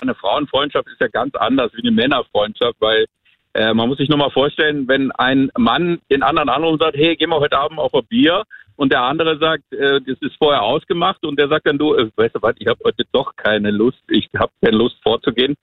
Eine 0.00 0.14
Frauenfreundschaft 0.14 0.88
ist 0.88 1.00
ja 1.02 1.08
ganz 1.08 1.34
anders 1.34 1.72
wie 1.74 1.86
eine 1.86 1.94
Männerfreundschaft, 1.94 2.76
weil 2.80 3.04
äh, 3.52 3.74
man 3.74 3.90
muss 3.90 3.98
sich 3.98 4.08
nur 4.08 4.16
mal 4.16 4.30
vorstellen, 4.30 4.88
wenn 4.88 5.12
ein 5.12 5.50
Mann 5.58 6.00
den 6.10 6.22
anderen 6.22 6.48
anruft 6.48 6.72
und 6.72 6.82
sagt, 6.82 6.96
hey, 6.96 7.16
geh 7.16 7.26
mal 7.26 7.40
heute 7.40 7.58
Abend 7.58 7.78
auf 7.78 7.92
ein 7.92 8.06
Bier 8.06 8.44
und 8.76 8.92
der 8.92 9.02
andere 9.02 9.38
sagt, 9.38 9.72
äh, 9.72 10.00
das 10.00 10.18
ist 10.20 10.36
vorher 10.38 10.62
ausgemacht. 10.62 11.24
Und 11.24 11.38
der 11.38 11.48
sagt 11.48 11.66
dann, 11.66 11.78
du, 11.78 11.94
äh, 11.94 12.10
weißt 12.16 12.34
du 12.34 12.42
was, 12.42 12.54
ich 12.58 12.66
habe 12.66 12.80
heute 12.84 13.04
doch 13.12 13.34
keine 13.36 13.70
Lust, 13.70 14.02
ich 14.08 14.28
habe 14.36 14.52
keine 14.62 14.76
Lust 14.76 14.96
vorzugehen, 15.02 15.54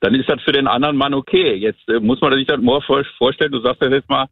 dann 0.00 0.14
ist 0.14 0.28
das 0.28 0.40
für 0.42 0.52
den 0.52 0.66
anderen 0.66 0.96
Mann 0.96 1.14
okay. 1.14 1.54
Jetzt 1.54 1.88
äh, 1.88 2.00
muss 2.00 2.20
man 2.20 2.32
sich 2.32 2.46
das 2.46 2.60
mal 2.60 2.80
vor- 2.82 3.04
vorstellen, 3.18 3.52
du 3.52 3.60
sagst 3.60 3.82
das 3.82 3.90
jetzt 3.92 4.08
mal 4.08 4.26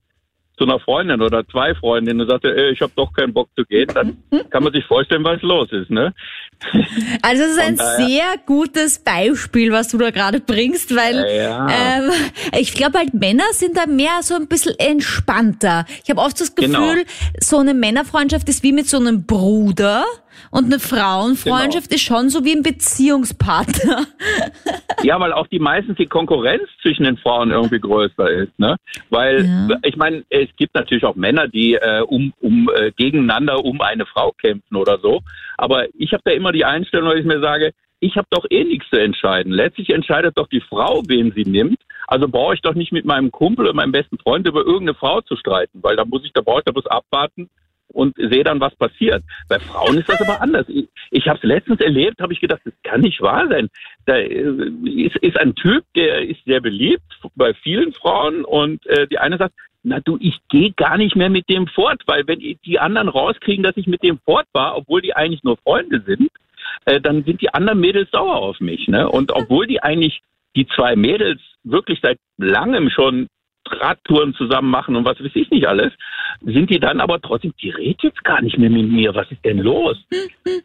zu 0.58 0.64
einer 0.64 0.80
Freundin 0.80 1.22
oder 1.22 1.46
zwei 1.48 1.74
Freundinnen 1.74 2.20
und 2.20 2.28
sagt, 2.28 2.44
ey, 2.44 2.70
ich 2.72 2.80
habe 2.82 2.92
doch 2.96 3.12
keinen 3.12 3.32
Bock 3.32 3.48
zu 3.56 3.64
gehen, 3.64 3.88
dann 3.94 4.18
kann 4.50 4.64
man 4.64 4.72
sich 4.72 4.84
vorstellen, 4.84 5.24
was 5.24 5.40
los 5.42 5.70
ist, 5.72 5.88
ne? 5.90 6.12
Also 7.22 7.44
es 7.44 7.50
ist 7.52 7.60
ein 7.60 7.76
sehr 7.76 8.24
gutes 8.44 8.98
Beispiel, 8.98 9.70
was 9.72 9.88
du 9.88 9.98
da 9.98 10.10
gerade 10.10 10.40
bringst, 10.40 10.94
weil 10.94 11.24
Ja. 11.36 11.66
ähm, 11.70 12.10
ich 12.58 12.74
glaube 12.74 12.98
halt 12.98 13.14
Männer 13.14 13.44
sind 13.52 13.76
da 13.76 13.86
mehr 13.86 14.18
so 14.22 14.34
ein 14.34 14.48
bisschen 14.48 14.74
entspannter. 14.78 15.84
Ich 16.04 16.10
habe 16.10 16.20
oft 16.20 16.40
das 16.40 16.54
Gefühl, 16.54 16.68
Genau. 16.72 16.94
so 17.40 17.58
eine 17.58 17.74
Männerfreundschaft 17.74 18.48
ist 18.48 18.62
wie 18.62 18.72
mit 18.72 18.88
so 18.88 18.96
einem 18.98 19.24
Bruder 19.24 20.04
und 20.50 20.66
eine 20.66 20.78
Frauenfreundschaft 20.78 21.88
Genau. 21.88 21.94
ist 21.96 22.02
schon 22.02 22.28
so 22.30 22.44
wie 22.44 22.52
ein 22.52 22.62
Beziehungspartner. 22.62 24.06
Ja, 25.04 25.20
weil 25.20 25.32
auch 25.32 25.46
die 25.46 25.60
meistens 25.60 25.96
die 25.96 26.06
Konkurrenz 26.06 26.64
zwischen 26.82 27.04
den 27.04 27.16
Frauen 27.18 27.52
irgendwie 27.52 27.78
größer 27.78 28.28
ist, 28.30 28.58
ne? 28.58 28.74
Weil 29.10 29.44
Ja. 29.44 29.68
ich 29.84 29.96
meine, 29.96 30.24
es 30.28 30.48
gibt 30.56 30.74
natürlich 30.74 31.04
auch 31.04 31.14
Männer, 31.14 31.46
die 31.46 31.74
äh, 31.74 32.00
um 32.00 32.32
um 32.40 32.68
äh, 32.74 32.90
gegeneinander 32.96 33.64
um 33.64 33.80
eine 33.80 34.06
Frau 34.06 34.32
kämpfen 34.32 34.74
oder 34.74 34.98
so. 34.98 35.20
Aber 35.56 35.86
ich 35.96 36.12
habe 36.12 36.22
da 36.24 36.32
immer 36.32 36.50
die 36.50 36.64
Einstellung, 36.64 37.10
dass 37.10 37.20
ich 37.20 37.24
mir 37.26 37.40
sage, 37.40 37.72
ich 38.00 38.16
habe 38.16 38.26
doch 38.30 38.44
eh 38.50 38.64
nichts 38.64 38.88
zu 38.90 38.96
entscheiden. 39.00 39.52
Letztlich 39.52 39.90
entscheidet 39.90 40.36
doch 40.36 40.48
die 40.48 40.60
Frau, 40.62 41.02
wen 41.06 41.30
sie 41.32 41.44
nimmt. 41.44 41.78
Also 42.08 42.26
brauche 42.26 42.54
ich 42.54 42.60
doch 42.62 42.74
nicht 42.74 42.90
mit 42.90 43.04
meinem 43.04 43.30
Kumpel 43.30 43.66
oder 43.66 43.74
meinem 43.74 43.92
besten 43.92 44.18
Freund 44.18 44.48
über 44.48 44.60
irgendeine 44.60 44.94
Frau 44.94 45.20
zu 45.20 45.36
streiten, 45.36 45.78
weil 45.82 45.94
da 45.94 46.04
muss 46.04 46.24
ich, 46.24 46.32
da 46.32 46.40
brauche 46.40 46.58
ich 46.60 46.64
da 46.64 46.72
bloß 46.72 46.86
abwarten 46.88 47.48
und 47.92 48.16
sehe 48.16 48.44
dann, 48.44 48.60
was 48.60 48.74
passiert. 48.76 49.22
Bei 49.48 49.58
Frauen 49.58 49.98
ist 49.98 50.08
das 50.08 50.20
aber 50.20 50.40
anders. 50.40 50.66
Ich, 50.68 50.88
ich 51.10 51.28
habe 51.28 51.38
es 51.38 51.44
letztens 51.44 51.80
erlebt, 51.80 52.20
habe 52.20 52.32
ich 52.32 52.40
gedacht, 52.40 52.60
das 52.64 52.74
kann 52.82 53.00
nicht 53.00 53.20
wahr 53.20 53.46
sein. 53.48 53.68
Da 54.06 54.16
äh, 54.16 54.70
ist, 54.84 55.16
ist 55.16 55.38
ein 55.38 55.54
Typ, 55.54 55.84
der 55.96 56.28
ist 56.28 56.44
sehr 56.44 56.60
beliebt 56.60 57.02
bei 57.34 57.54
vielen 57.54 57.92
Frauen 57.92 58.44
und 58.44 58.86
äh, 58.86 59.06
die 59.06 59.18
eine 59.18 59.38
sagt, 59.38 59.54
na 59.82 60.00
du, 60.00 60.18
ich 60.20 60.36
gehe 60.48 60.72
gar 60.72 60.98
nicht 60.98 61.16
mehr 61.16 61.30
mit 61.30 61.48
dem 61.48 61.66
fort, 61.66 62.02
weil 62.06 62.26
wenn 62.26 62.40
die 62.40 62.78
anderen 62.78 63.08
rauskriegen, 63.08 63.62
dass 63.62 63.76
ich 63.76 63.86
mit 63.86 64.02
dem 64.02 64.18
fort 64.18 64.46
war, 64.52 64.76
obwohl 64.76 65.00
die 65.00 65.14
eigentlich 65.14 65.44
nur 65.44 65.56
Freunde 65.58 66.02
sind, 66.06 66.30
äh, 66.84 67.00
dann 67.00 67.24
sind 67.24 67.40
die 67.40 67.54
anderen 67.54 67.80
Mädels 67.80 68.10
sauer 68.10 68.36
auf 68.36 68.60
mich. 68.60 68.88
Ne? 68.88 69.08
Und 69.08 69.32
obwohl 69.32 69.66
die 69.66 69.82
eigentlich 69.82 70.20
die 70.56 70.66
zwei 70.66 70.96
Mädels 70.96 71.40
wirklich 71.62 72.00
seit 72.02 72.18
langem 72.36 72.90
schon 72.90 73.28
Radtouren 73.72 74.34
zusammen 74.34 74.70
machen 74.70 74.96
und 74.96 75.04
was 75.04 75.20
weiß 75.20 75.30
ich 75.34 75.50
nicht 75.50 75.66
alles, 75.66 75.92
sind 76.42 76.70
die 76.70 76.78
dann 76.78 77.00
aber 77.00 77.20
trotzdem, 77.20 77.52
die 77.60 77.70
redet 77.70 78.02
jetzt 78.02 78.24
gar 78.24 78.42
nicht 78.42 78.58
mehr 78.58 78.70
mit 78.70 78.88
mir, 78.90 79.14
was 79.14 79.30
ist 79.30 79.44
denn 79.44 79.58
los? 79.58 79.96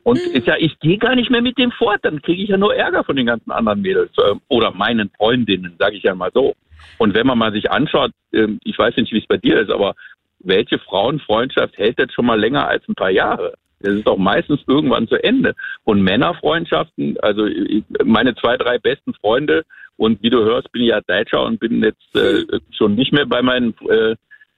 Und 0.04 0.20
ist 0.34 0.48
ja, 0.48 0.56
ich 0.58 0.80
gehe 0.80 0.98
gar 0.98 1.16
nicht 1.16 1.30
mehr 1.30 1.42
mit 1.42 1.58
dem 1.58 1.72
fort, 1.72 2.00
dann 2.04 2.22
kriege 2.22 2.44
ich 2.44 2.50
ja 2.50 2.58
nur 2.58 2.76
Ärger 2.76 3.04
von 3.04 3.16
den 3.16 3.26
ganzen 3.26 3.52
anderen 3.52 3.82
Mädels 3.82 4.12
äh, 4.18 4.36
oder 4.50 4.72
meinen 4.72 5.10
Freundinnen, 5.18 5.76
sage 5.80 5.98
ich 5.98 6.04
ja 6.04 6.16
mal 6.16 6.32
so. 6.34 6.54
Und 6.98 7.13
wenn 7.13 7.28
man 7.28 7.38
mal 7.38 7.52
sich 7.52 7.72
anschaut, 7.72 8.12
ähm, 8.34 8.60
ich 8.63 8.78
weiß 8.78 8.96
nicht, 8.98 9.12
wie 9.12 9.20
es 9.20 9.28
bei 9.28 9.38
dir 9.38 9.62
ist, 9.62 9.72
aber 9.72 9.96
welche 10.39 10.78
Frauenfreundschaft 10.80 11.78
hält 11.78 12.00
jetzt 12.00 12.13
schon 12.13 12.26
mal 12.26 12.39
länger 12.39 12.68
als 12.68 12.88
ein 12.88 12.96
paar 12.96 13.10
Jahre? 13.10 13.54
Das 13.84 13.93
ist 13.93 14.08
doch 14.08 14.17
meistens 14.17 14.62
irgendwann 14.67 15.08
zu 15.08 15.22
Ende. 15.24 15.54
Und 15.84 16.02
Männerfreundschaften, 16.02 17.17
also 17.22 17.48
meine 18.04 18.34
zwei, 18.36 18.58
drei 18.58 18.80
besten 18.80 19.13
Freunde, 19.13 19.63
und 19.98 20.24
wie 20.24 20.30
du 20.30 20.39
hörst, 20.43 20.72
bin 20.72 20.82
ich 20.82 20.89
ja 20.89 21.02
Deutscher 21.02 21.43
und 21.43 21.60
bin 21.60 21.84
jetzt 21.84 22.15
äh, 22.15 22.60
schon 22.72 22.96
nicht 22.96 23.13
mehr 23.13 23.26
bei 23.28 23.41
meinen 23.41 23.76
äh, 23.88 24.15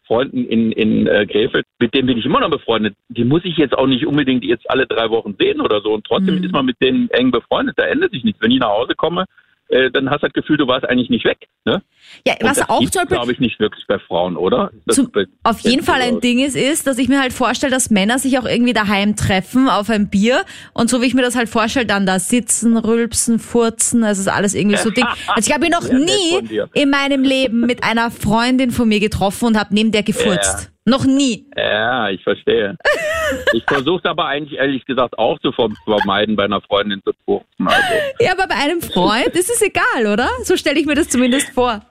Freunden 0.07 0.45
in, 0.45 0.71
in 0.71 1.07
äh, 1.07 1.25
Krefeld, 1.25 1.65
mit 1.79 1.93
denen 1.93 2.07
bin 2.07 2.17
ich 2.17 2.25
immer 2.25 2.39
noch 2.39 2.51
befreundet. 2.51 2.95
Die 3.09 3.25
muss 3.25 3.43
ich 3.43 3.57
jetzt 3.57 3.77
auch 3.77 3.87
nicht 3.87 4.05
unbedingt 4.05 4.45
jetzt 4.45 4.69
alle 4.69 4.85
drei 4.85 5.09
Wochen 5.09 5.35
sehen 5.37 5.59
oder 5.59 5.81
so. 5.81 5.93
Und 5.93 6.05
trotzdem 6.05 6.35
Mhm. 6.35 6.43
ist 6.43 6.53
man 6.53 6.65
mit 6.65 6.79
denen 6.81 7.09
eng 7.09 7.31
befreundet. 7.31 7.77
Da 7.77 7.85
ändert 7.85 8.11
sich 8.11 8.23
nichts. 8.23 8.41
Wenn 8.41 8.51
ich 8.51 8.59
nach 8.59 8.69
Hause 8.69 8.93
komme, 8.95 9.25
äh, 9.69 9.89
dann 9.91 10.09
hast 10.09 10.21
du 10.21 10.27
das 10.27 10.33
Gefühl, 10.33 10.57
du 10.57 10.67
warst 10.67 10.87
eigentlich 10.87 11.09
nicht 11.09 11.25
weg. 11.25 11.47
Ne? 11.65 11.81
Ja, 12.27 12.33
Und 12.33 12.43
was 12.49 12.57
das 12.59 12.69
auch 12.69 12.79
Beispiel 12.81 13.05
glaube 13.07 13.31
ich, 13.31 13.39
nicht 13.39 13.59
wirklich 13.59 13.85
bei 13.87 13.97
Frauen, 13.97 14.37
oder? 14.37 14.71
Das 14.85 14.95
Zum, 14.97 15.11
bei- 15.11 15.25
auf 15.43 15.59
jeden 15.61 15.83
Fall 15.83 16.01
ein 16.01 16.19
Ding 16.21 16.39
ist, 16.39 16.55
ist, 16.55 16.85
dass 16.85 16.97
ich 16.99 17.07
mir 17.07 17.19
halt 17.19 17.33
vorstelle, 17.33 17.71
dass 17.71 17.89
Männer 17.89 18.19
sich 18.19 18.37
auch 18.37 18.45
irgendwie 18.45 18.73
daheim 18.73 19.15
treffen 19.15 19.67
auf 19.69 19.89
ein 19.89 20.09
Bier 20.09 20.45
und 20.73 20.89
so 20.89 21.01
wie 21.01 21.05
ich 21.07 21.15
mir 21.15 21.23
das 21.23 21.35
halt 21.35 21.49
vorstelle, 21.49 21.85
dann 21.87 22.05
da 22.05 22.19
sitzen, 22.19 22.77
rülpsen, 22.77 23.39
furzen, 23.39 24.03
also 24.03 24.21
ist 24.21 24.27
alles 24.27 24.53
irgendwie 24.53 24.77
so 24.77 24.89
Ding. 24.91 25.05
Also 25.27 25.47
ich 25.49 25.53
habe 25.53 25.61
mich 25.65 25.71
noch 25.71 25.83
von 25.83 25.97
nie 26.05 26.39
in 26.73 26.89
meinem 26.91 27.23
Leben 27.23 27.61
mit 27.61 27.83
einer 27.83 28.11
Freundin 28.11 28.69
von 28.71 28.87
mir 28.87 28.99
getroffen 28.99 29.45
und 29.45 29.59
habe 29.59 29.73
neben 29.73 29.91
der 29.91 30.03
gefurzt. 30.03 30.71
Noch 30.85 31.03
nie. 31.05 31.45
Ja, 31.57 32.09
ich 32.09 32.23
verstehe. 32.23 32.77
ich 33.53 33.63
versuche 33.67 34.07
aber 34.07 34.25
eigentlich 34.27 34.59
ehrlich 34.59 34.85
gesagt 34.85 35.17
auch 35.17 35.39
zu 35.39 35.49
verm- 35.49 35.75
vermeiden, 35.83 36.35
bei 36.35 36.45
einer 36.45 36.61
Freundin 36.61 37.01
zu 37.03 37.11
furzen. 37.25 37.67
Also. 37.67 37.93
Ja, 38.19 38.33
aber 38.33 38.47
bei 38.47 38.55
einem 38.55 38.81
Freund 38.81 39.29
ist 39.33 39.49
es 39.49 39.61
egal, 39.63 40.13
oder? 40.13 40.29
So 40.43 40.55
stelle 40.55 40.79
ich 40.79 40.85
mir 40.85 40.93
das 40.95 41.09
zumindest 41.09 41.49
vor. 41.53 41.81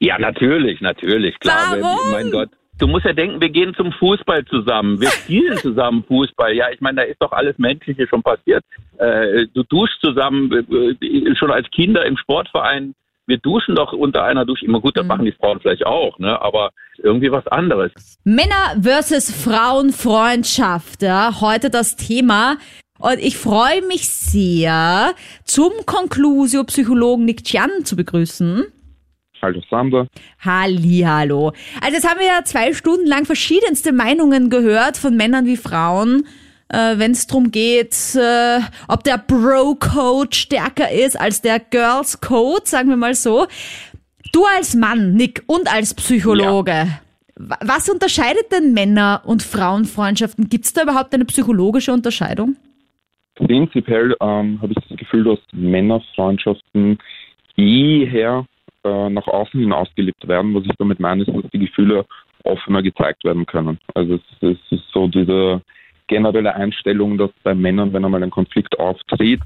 Ja, 0.00 0.18
natürlich, 0.18 0.80
natürlich, 0.80 1.38
klar. 1.38 1.76
Warum? 1.78 2.10
Mein 2.10 2.30
Gott. 2.30 2.48
Du 2.78 2.86
musst 2.88 3.04
ja 3.04 3.12
denken, 3.12 3.40
wir 3.42 3.50
gehen 3.50 3.74
zum 3.74 3.92
Fußball 3.92 4.46
zusammen. 4.46 4.98
Wir 5.00 5.10
spielen 5.10 5.58
zusammen 5.58 6.02
Fußball. 6.08 6.54
Ja, 6.54 6.70
ich 6.70 6.80
meine, 6.80 7.02
da 7.02 7.02
ist 7.02 7.20
doch 7.20 7.30
alles 7.32 7.58
Menschliche 7.58 8.08
schon 8.08 8.22
passiert. 8.22 8.64
Äh, 8.96 9.46
du 9.52 9.62
duschst 9.64 10.00
zusammen, 10.00 10.50
äh, 10.50 11.36
schon 11.36 11.50
als 11.50 11.70
Kinder 11.70 12.06
im 12.06 12.16
Sportverein. 12.16 12.94
Wir 13.30 13.38
duschen 13.38 13.76
doch 13.76 13.92
unter 13.92 14.24
einer 14.24 14.44
Dusche. 14.44 14.64
Immer 14.64 14.80
gut, 14.80 14.96
das 14.96 15.06
machen 15.06 15.24
die 15.24 15.30
Frauen 15.30 15.60
vielleicht 15.60 15.86
auch, 15.86 16.18
ne? 16.18 16.42
Aber 16.42 16.70
irgendwie 16.98 17.30
was 17.30 17.46
anderes. 17.46 17.92
Männer 18.24 18.74
versus 18.82 19.30
Frauenfreundschaft, 19.30 21.00
ja, 21.02 21.40
heute 21.40 21.70
das 21.70 21.94
Thema. 21.94 22.56
Und 22.98 23.20
ich 23.20 23.36
freue 23.38 23.82
mich 23.86 24.08
sehr, 24.08 25.12
zum 25.44 25.70
Conclusio-Psychologen 25.86 27.24
Nick 27.24 27.44
Chan 27.44 27.70
zu 27.84 27.94
begrüßen. 27.94 28.64
Hallo 29.40 29.62
Sander. 29.70 30.08
Hallihallo. 30.40 31.52
Also 31.80 31.94
jetzt 31.94 32.10
haben 32.10 32.18
wir 32.18 32.26
ja 32.26 32.42
zwei 32.44 32.74
Stunden 32.74 33.06
lang 33.06 33.26
verschiedenste 33.26 33.92
Meinungen 33.92 34.50
gehört 34.50 34.96
von 34.96 35.16
Männern 35.16 35.46
wie 35.46 35.56
Frauen, 35.56 36.26
äh, 36.70 36.98
wenn 36.98 37.12
es 37.12 37.26
darum 37.26 37.50
geht, 37.50 37.94
äh, 38.14 38.60
ob 38.88 39.04
der 39.04 39.18
Bro-Code 39.18 40.34
stärker 40.34 40.90
ist 40.90 41.20
als 41.20 41.42
der 41.42 41.58
Girls-Code, 41.60 42.62
sagen 42.64 42.88
wir 42.88 42.96
mal 42.96 43.14
so. 43.14 43.46
Du 44.32 44.44
als 44.56 44.74
Mann, 44.74 45.14
Nick, 45.14 45.42
und 45.46 45.72
als 45.72 45.92
Psychologe, 45.94 46.86
wa- 47.34 47.58
was 47.62 47.88
unterscheidet 47.88 48.52
denn 48.52 48.72
Männer- 48.72 49.22
und 49.24 49.42
Frauenfreundschaften? 49.42 50.48
Gibt 50.48 50.66
es 50.66 50.72
da 50.72 50.82
überhaupt 50.84 51.12
eine 51.12 51.24
psychologische 51.24 51.92
Unterscheidung? 51.92 52.56
Prinzipiell 53.34 54.14
ähm, 54.20 54.60
habe 54.62 54.72
ich 54.72 54.88
das 54.88 54.98
Gefühl, 54.98 55.24
dass 55.24 55.38
Männerfreundschaften 55.52 56.98
eher 57.56 58.46
äh, 58.84 59.10
nach 59.10 59.26
außen 59.26 59.58
hin 59.58 59.72
ausgelebt 59.72 60.28
werden. 60.28 60.54
Was 60.54 60.64
ich 60.64 60.72
damit 60.78 61.00
meine, 61.00 61.22
ist, 61.24 61.28
dass 61.34 61.50
die 61.50 61.58
Gefühle 61.58 62.04
offener 62.44 62.82
gezeigt 62.82 63.24
werden 63.24 63.46
können. 63.46 63.78
Also 63.94 64.14
es, 64.14 64.20
es 64.40 64.58
ist 64.70 64.84
so 64.92 65.08
diese 65.08 65.60
generelle 66.10 66.54
Einstellung, 66.54 67.16
dass 67.16 67.30
bei 67.44 67.54
Männern, 67.54 67.92
wenn 67.92 68.04
einmal 68.04 68.22
ein 68.22 68.30
Konflikt 68.30 68.78
auftritt, 68.78 69.40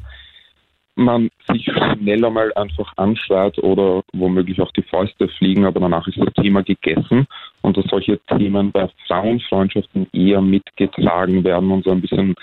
man 0.96 1.28
sich 1.50 1.64
schneller 1.64 2.30
mal 2.30 2.52
einfach 2.54 2.92
anschreit 2.96 3.58
oder 3.58 4.02
womöglich 4.12 4.60
auch 4.60 4.70
die 4.72 4.82
Fäuste 4.82 5.28
fliegen, 5.28 5.66
aber 5.66 5.80
danach 5.80 6.06
ist 6.08 6.18
das 6.18 6.32
Thema 6.34 6.62
gegessen 6.62 7.26
und 7.62 7.76
dass 7.76 7.84
solche 7.90 8.18
Themen 8.36 8.72
bei 8.72 8.88
Frauenfreundschaften 9.06 10.06
eher 10.12 10.40
mitgetragen 10.40 11.44
werden 11.44 11.70
und 11.70 11.84
so 11.84 11.90
ein 11.90 12.00
bisschen 12.00 12.34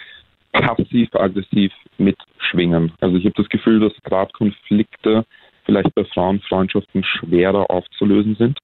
passiv-aggressiv 0.52 1.72
mitschwingen. 1.98 2.92
Also 3.00 3.16
ich 3.16 3.26
habe 3.26 3.36
das 3.38 3.50
Gefühl, 3.50 3.80
dass 3.80 3.94
gerade 4.04 4.32
Konflikte 4.34 5.26
vielleicht 5.66 5.96
bei 5.96 6.04
Frauenfreundschaften 6.06 7.04
schwerer 7.06 7.72
aufzulösen 7.72 8.36
sind. 8.36 8.60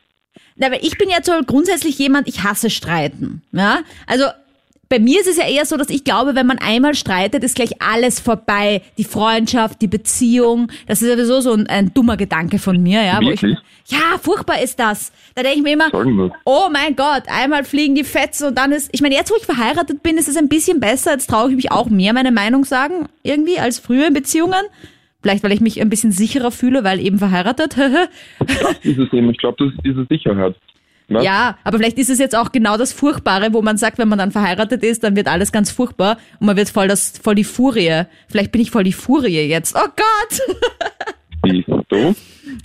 Na, 0.57 0.67
aber 0.67 0.83
ich 0.83 0.97
bin 0.97 1.09
ja 1.09 1.19
so 1.21 1.31
grundsätzlich 1.45 1.97
jemand, 1.97 2.27
ich 2.27 2.43
hasse 2.43 2.69
Streiten. 2.69 3.41
Ja? 3.53 3.79
Also 4.05 4.25
bei 4.89 4.99
mir 4.99 5.19
ist 5.19 5.27
es 5.27 5.37
ja 5.37 5.47
eher 5.47 5.65
so, 5.65 5.75
dass 5.77 5.89
ich 5.89 6.03
glaube, 6.03 6.35
wenn 6.35 6.47
man 6.47 6.59
einmal 6.59 6.95
streitet, 6.95 7.43
ist 7.43 7.55
gleich 7.55 7.81
alles 7.81 8.19
vorbei. 8.19 8.81
Die 8.97 9.03
Freundschaft, 9.03 9.81
die 9.81 9.87
Beziehung. 9.87 10.71
Das 10.87 11.01
ist 11.01 11.11
sowieso 11.11 11.41
so 11.41 11.53
ein, 11.53 11.67
ein 11.67 11.93
dummer 11.93 12.15
Gedanke 12.15 12.57
von 12.59 12.81
mir, 12.81 13.03
ja. 13.03 13.19
Wo 13.21 13.29
ich, 13.29 13.41
Wirklich? 13.41 13.59
ja, 13.87 14.17
furchtbar 14.21 14.61
ist 14.61 14.79
das. 14.79 15.11
Da 15.35 15.43
denke 15.43 15.57
ich 15.57 15.63
mir 15.63 15.73
immer, 15.73 15.89
oh 16.45 16.69
mein 16.71 16.95
Gott, 16.95 17.23
einmal 17.27 17.63
fliegen 17.63 17.95
die 17.95 18.03
Fetzen 18.03 18.47
und 18.47 18.57
dann 18.57 18.71
ist, 18.71 18.89
ich 18.93 19.01
meine, 19.01 19.15
jetzt 19.15 19.31
wo 19.31 19.35
ich 19.35 19.45
verheiratet 19.45 20.03
bin, 20.03 20.17
ist 20.17 20.29
es 20.29 20.37
ein 20.37 20.47
bisschen 20.47 20.79
besser. 20.79 21.11
Jetzt 21.11 21.29
traue 21.29 21.49
ich 21.49 21.55
mich 21.55 21.71
auch 21.71 21.89
mehr 21.89 22.13
meine 22.13 22.31
Meinung 22.31 22.63
sagen, 22.63 23.07
irgendwie, 23.23 23.59
als 23.59 23.79
früher 23.79 24.07
in 24.07 24.13
Beziehungen. 24.13 24.63
Vielleicht, 25.21 25.43
weil 25.43 25.51
ich 25.51 25.61
mich 25.61 25.81
ein 25.81 25.89
bisschen 25.89 26.11
sicherer 26.11 26.51
fühle, 26.51 26.83
weil 26.83 26.99
eben 26.99 27.19
verheiratet. 27.19 27.75
Das 27.77 28.77
ist 28.83 28.99
es 28.99 29.11
eben. 29.11 29.29
Ich 29.31 29.37
glaube, 29.37 29.57
das 29.59 29.73
ist 29.73 29.81
diese 29.83 30.05
Sicherheit. 30.09 30.55
Was? 31.09 31.23
Ja, 31.23 31.57
aber 31.63 31.77
vielleicht 31.77 31.97
ist 31.97 32.09
es 32.09 32.19
jetzt 32.19 32.35
auch 32.35 32.51
genau 32.51 32.77
das 32.77 32.91
Furchtbare, 32.91 33.53
wo 33.53 33.61
man 33.61 33.77
sagt, 33.77 33.97
wenn 33.97 34.09
man 34.09 34.19
dann 34.19 34.31
verheiratet 34.31 34.83
ist, 34.83 35.03
dann 35.03 35.15
wird 35.15 35.27
alles 35.27 35.53
ganz 35.53 35.71
furchtbar 35.71 36.17
und 36.39 36.47
man 36.47 36.57
wird 36.57 36.69
voll 36.69 36.89
das, 36.89 37.13
voll 37.21 37.35
die 37.35 37.45
Furie. 37.45 38.03
Vielleicht 38.27 38.51
bin 38.51 38.61
ich 38.61 38.71
voll 38.71 38.83
die 38.83 38.93
Furie 38.93 39.47
jetzt. 39.47 39.75
Oh 39.75 39.87
Gott! 39.95 40.57
Du? 41.89 42.13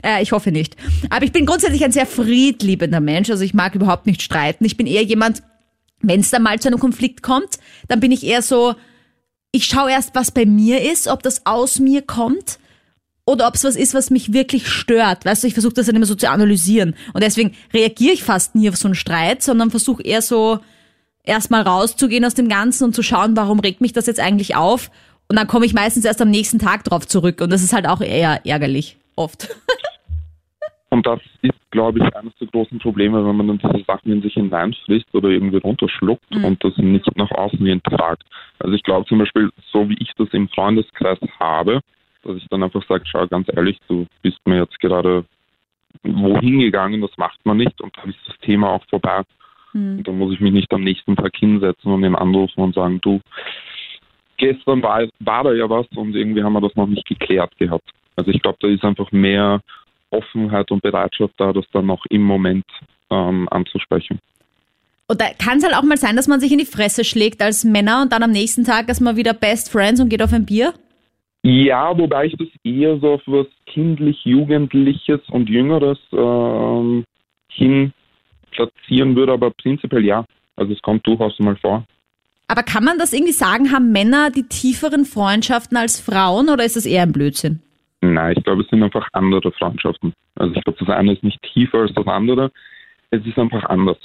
äh, 0.02 0.22
ich 0.22 0.32
hoffe 0.32 0.50
nicht. 0.50 0.76
Aber 1.08 1.24
ich 1.24 1.30
bin 1.30 1.46
grundsätzlich 1.46 1.84
ein 1.84 1.92
sehr 1.92 2.06
friedliebender 2.06 3.00
Mensch. 3.00 3.30
Also 3.30 3.44
ich 3.44 3.54
mag 3.54 3.76
überhaupt 3.76 4.06
nicht 4.06 4.22
streiten. 4.22 4.64
Ich 4.64 4.76
bin 4.76 4.88
eher 4.88 5.04
jemand, 5.04 5.42
wenn 6.00 6.20
es 6.20 6.30
dann 6.30 6.42
mal 6.42 6.58
zu 6.58 6.68
einem 6.68 6.80
Konflikt 6.80 7.22
kommt, 7.22 7.58
dann 7.86 8.00
bin 8.00 8.10
ich 8.10 8.26
eher 8.26 8.42
so, 8.42 8.74
ich 9.52 9.66
schaue 9.66 9.92
erst, 9.92 10.14
was 10.14 10.32
bei 10.32 10.46
mir 10.46 10.82
ist, 10.90 11.06
ob 11.06 11.22
das 11.22 11.46
aus 11.46 11.78
mir 11.78 12.02
kommt 12.02 12.58
oder 13.24 13.46
ob 13.46 13.54
es 13.54 13.64
was 13.64 13.76
ist, 13.76 13.94
was 13.94 14.10
mich 14.10 14.32
wirklich 14.32 14.66
stört. 14.68 15.24
Weißt 15.24 15.42
du, 15.42 15.46
ich 15.46 15.54
versuche 15.54 15.74
das 15.74 15.86
dann 15.86 15.96
immer 15.96 16.06
so 16.06 16.14
zu 16.14 16.28
analysieren. 16.28 16.94
Und 17.14 17.22
deswegen 17.22 17.54
reagiere 17.72 18.14
ich 18.14 18.24
fast 18.24 18.54
nie 18.54 18.68
auf 18.68 18.76
so 18.76 18.88
einen 18.88 18.94
Streit, 18.94 19.42
sondern 19.42 19.70
versuche 19.70 20.02
eher 20.02 20.22
so 20.22 20.58
erstmal 21.22 21.62
rauszugehen 21.62 22.24
aus 22.24 22.34
dem 22.34 22.48
Ganzen 22.48 22.84
und 22.84 22.94
zu 22.94 23.02
schauen, 23.02 23.36
warum 23.36 23.60
regt 23.60 23.80
mich 23.80 23.92
das 23.92 24.06
jetzt 24.06 24.18
eigentlich 24.20 24.56
auf. 24.56 24.90
Und 25.28 25.38
dann 25.38 25.46
komme 25.46 25.66
ich 25.66 25.72
meistens 25.72 26.04
erst 26.04 26.20
am 26.20 26.30
nächsten 26.30 26.58
Tag 26.58 26.84
drauf 26.84 27.06
zurück. 27.06 27.40
Und 27.40 27.50
das 27.52 27.62
ist 27.62 27.72
halt 27.72 27.86
auch 27.86 28.00
eher 28.00 28.44
ärgerlich, 28.44 28.96
oft. 29.16 29.48
Und 30.90 31.06
das 31.06 31.20
ist, 31.40 31.54
glaube 31.70 32.00
ich, 32.00 32.14
eines 32.14 32.34
der 32.38 32.48
großen 32.48 32.78
Probleme, 32.78 33.26
wenn 33.26 33.36
man 33.36 33.48
dann 33.48 33.56
diese 33.56 33.82
Sachen 33.86 34.12
in 34.12 34.20
sich 34.20 34.34
hineinfrisst 34.34 35.06
oder 35.14 35.30
irgendwie 35.30 35.56
runterschluckt 35.56 36.30
Mhm. 36.30 36.44
und 36.44 36.62
das 36.62 36.76
nicht 36.76 37.16
nach 37.16 37.30
außen 37.30 37.64
hin 37.64 37.82
tragt. 37.82 38.24
Also 38.58 38.74
ich 38.74 38.82
glaube 38.82 39.06
zum 39.08 39.18
Beispiel, 39.18 39.48
so 39.72 39.88
wie 39.88 39.96
ich 39.98 40.10
das 40.18 40.28
im 40.32 40.50
Freundeskreis 40.50 41.16
habe, 41.40 41.80
dass 42.22 42.36
ich 42.36 42.46
dann 42.48 42.62
einfach 42.62 42.84
sage, 42.88 43.04
schau, 43.06 43.26
ganz 43.26 43.48
ehrlich, 43.54 43.78
du 43.88 44.06
bist 44.22 44.38
mir 44.46 44.60
jetzt 44.60 44.78
gerade 44.80 45.24
wohin 46.02 46.60
gegangen, 46.60 47.00
das 47.00 47.16
macht 47.16 47.44
man 47.44 47.58
nicht 47.58 47.80
und 47.80 47.96
dann 47.96 48.10
ist 48.10 48.18
das 48.26 48.38
Thema 48.38 48.70
auch 48.70 48.84
vorbei. 48.88 49.22
Hm. 49.72 49.98
Und 49.98 50.08
dann 50.08 50.18
muss 50.18 50.32
ich 50.32 50.40
mich 50.40 50.52
nicht 50.52 50.72
am 50.72 50.84
nächsten 50.84 51.16
Tag 51.16 51.32
hinsetzen 51.36 51.92
und 51.92 52.04
ihn 52.04 52.14
anrufen 52.14 52.60
und 52.60 52.74
sagen, 52.74 53.00
du, 53.00 53.20
gestern 54.36 54.82
war, 54.82 55.06
war 55.20 55.44
da 55.44 55.52
ja 55.52 55.68
was 55.68 55.86
und 55.94 56.14
irgendwie 56.14 56.42
haben 56.42 56.54
wir 56.54 56.60
das 56.60 56.74
noch 56.76 56.86
nicht 56.86 57.06
geklärt 57.06 57.56
gehabt. 57.58 57.88
Also 58.16 58.30
ich 58.30 58.42
glaube, 58.42 58.58
da 58.60 58.68
ist 58.68 58.84
einfach 58.84 59.10
mehr 59.12 59.60
Offenheit 60.10 60.70
und 60.70 60.82
Bereitschaft 60.82 61.34
da, 61.38 61.52
das 61.52 61.64
dann 61.72 61.86
noch 61.86 62.04
im 62.10 62.22
Moment 62.22 62.66
ähm, 63.10 63.48
anzusprechen. 63.50 64.18
Und 65.08 65.20
da 65.20 65.26
kann 65.38 65.58
es 65.58 65.64
halt 65.64 65.74
auch 65.74 65.82
mal 65.82 65.96
sein, 65.96 66.16
dass 66.16 66.28
man 66.28 66.40
sich 66.40 66.52
in 66.52 66.58
die 66.58 66.64
Fresse 66.64 67.04
schlägt 67.04 67.42
als 67.42 67.64
Männer 67.64 68.02
und 68.02 68.12
dann 68.12 68.22
am 68.22 68.30
nächsten 68.30 68.64
Tag 68.64 68.88
ist 68.88 69.00
man 69.00 69.16
wieder 69.16 69.34
Best 69.34 69.70
Friends 69.70 70.00
und 70.00 70.08
geht 70.08 70.22
auf 70.22 70.32
ein 70.32 70.46
Bier. 70.46 70.74
Ja, 71.42 71.96
wobei 71.98 72.26
ich 72.26 72.36
das 72.36 72.48
eher 72.62 72.98
so 72.98 73.14
auf 73.14 73.22
was 73.26 73.46
kindlich-jugendliches 73.66 75.20
und 75.30 75.48
jüngeres 75.48 75.98
ähm, 76.12 77.04
hin 77.48 77.92
platzieren 78.52 79.16
würde, 79.16 79.32
aber 79.32 79.50
prinzipiell 79.50 80.04
ja. 80.04 80.24
Also 80.56 80.72
es 80.72 80.82
kommt 80.82 81.06
durchaus 81.06 81.38
mal 81.40 81.56
vor. 81.56 81.84
Aber 82.46 82.62
kann 82.62 82.84
man 82.84 82.98
das 82.98 83.12
irgendwie 83.12 83.32
sagen, 83.32 83.72
haben 83.72 83.92
Männer 83.92 84.30
die 84.30 84.46
tieferen 84.46 85.04
Freundschaften 85.04 85.76
als 85.76 86.00
Frauen 86.00 86.48
oder 86.48 86.64
ist 86.64 86.76
das 86.76 86.86
eher 86.86 87.02
ein 87.02 87.12
Blödsinn? 87.12 87.60
Nein, 88.02 88.34
ich 88.36 88.44
glaube, 88.44 88.62
es 88.62 88.68
sind 88.68 88.82
einfach 88.82 89.08
andere 89.12 89.50
Freundschaften. 89.52 90.12
Also 90.34 90.54
ich 90.54 90.62
glaube, 90.62 90.78
das 90.78 90.88
eine 90.96 91.14
ist 91.14 91.22
nicht 91.22 91.40
tiefer 91.42 91.78
als 91.78 91.94
das 91.94 92.06
andere. 92.06 92.52
Es 93.10 93.24
ist 93.24 93.38
einfach 93.38 93.64
anders. 93.64 93.96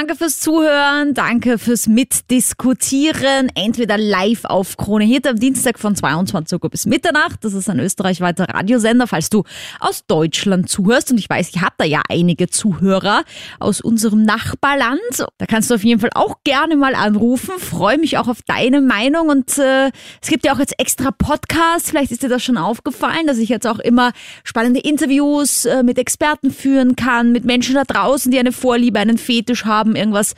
Danke 0.00 0.16
fürs 0.16 0.40
Zuhören, 0.40 1.12
danke 1.12 1.58
fürs 1.58 1.86
Mitdiskutieren, 1.86 3.50
entweder 3.54 3.98
live 3.98 4.46
auf 4.46 4.78
Krone 4.78 5.04
Hit 5.04 5.26
am 5.26 5.38
Dienstag 5.38 5.78
von 5.78 5.94
22 5.94 6.62
Uhr 6.62 6.70
bis 6.70 6.86
Mitternacht. 6.86 7.44
Das 7.44 7.52
ist 7.52 7.68
ein 7.68 7.78
österreichweiter 7.80 8.44
Radiosender, 8.48 9.06
falls 9.06 9.28
du 9.28 9.44
aus 9.78 10.06
Deutschland 10.06 10.70
zuhörst. 10.70 11.10
Und 11.10 11.18
ich 11.18 11.28
weiß, 11.28 11.50
ich 11.50 11.60
habe 11.60 11.74
da 11.76 11.84
ja 11.84 12.00
einige 12.08 12.48
Zuhörer 12.48 13.24
aus 13.58 13.82
unserem 13.82 14.22
Nachbarland. 14.22 15.00
Da 15.36 15.44
kannst 15.44 15.68
du 15.68 15.74
auf 15.74 15.84
jeden 15.84 16.00
Fall 16.00 16.10
auch 16.14 16.36
gerne 16.44 16.76
mal 16.76 16.94
anrufen. 16.94 17.58
Freue 17.58 17.98
mich 17.98 18.16
auch 18.16 18.28
auf 18.28 18.38
deine 18.46 18.80
Meinung. 18.80 19.28
Und 19.28 19.58
äh, 19.58 19.90
es 20.22 20.28
gibt 20.28 20.46
ja 20.46 20.54
auch 20.54 20.60
jetzt 20.60 20.80
extra 20.80 21.10
Podcasts. 21.10 21.90
Vielleicht 21.90 22.10
ist 22.10 22.22
dir 22.22 22.30
das 22.30 22.42
schon 22.42 22.56
aufgefallen, 22.56 23.26
dass 23.26 23.36
ich 23.36 23.50
jetzt 23.50 23.66
auch 23.66 23.78
immer 23.78 24.12
spannende 24.44 24.80
Interviews 24.80 25.66
äh, 25.66 25.82
mit 25.82 25.98
Experten 25.98 26.50
führen 26.50 26.96
kann, 26.96 27.32
mit 27.32 27.44
Menschen 27.44 27.74
da 27.74 27.84
draußen, 27.84 28.32
die 28.32 28.38
eine 28.38 28.52
Vorliebe, 28.52 28.98
einen 28.98 29.18
Fetisch 29.18 29.66
haben, 29.66 29.89
irgendwas 29.96 30.34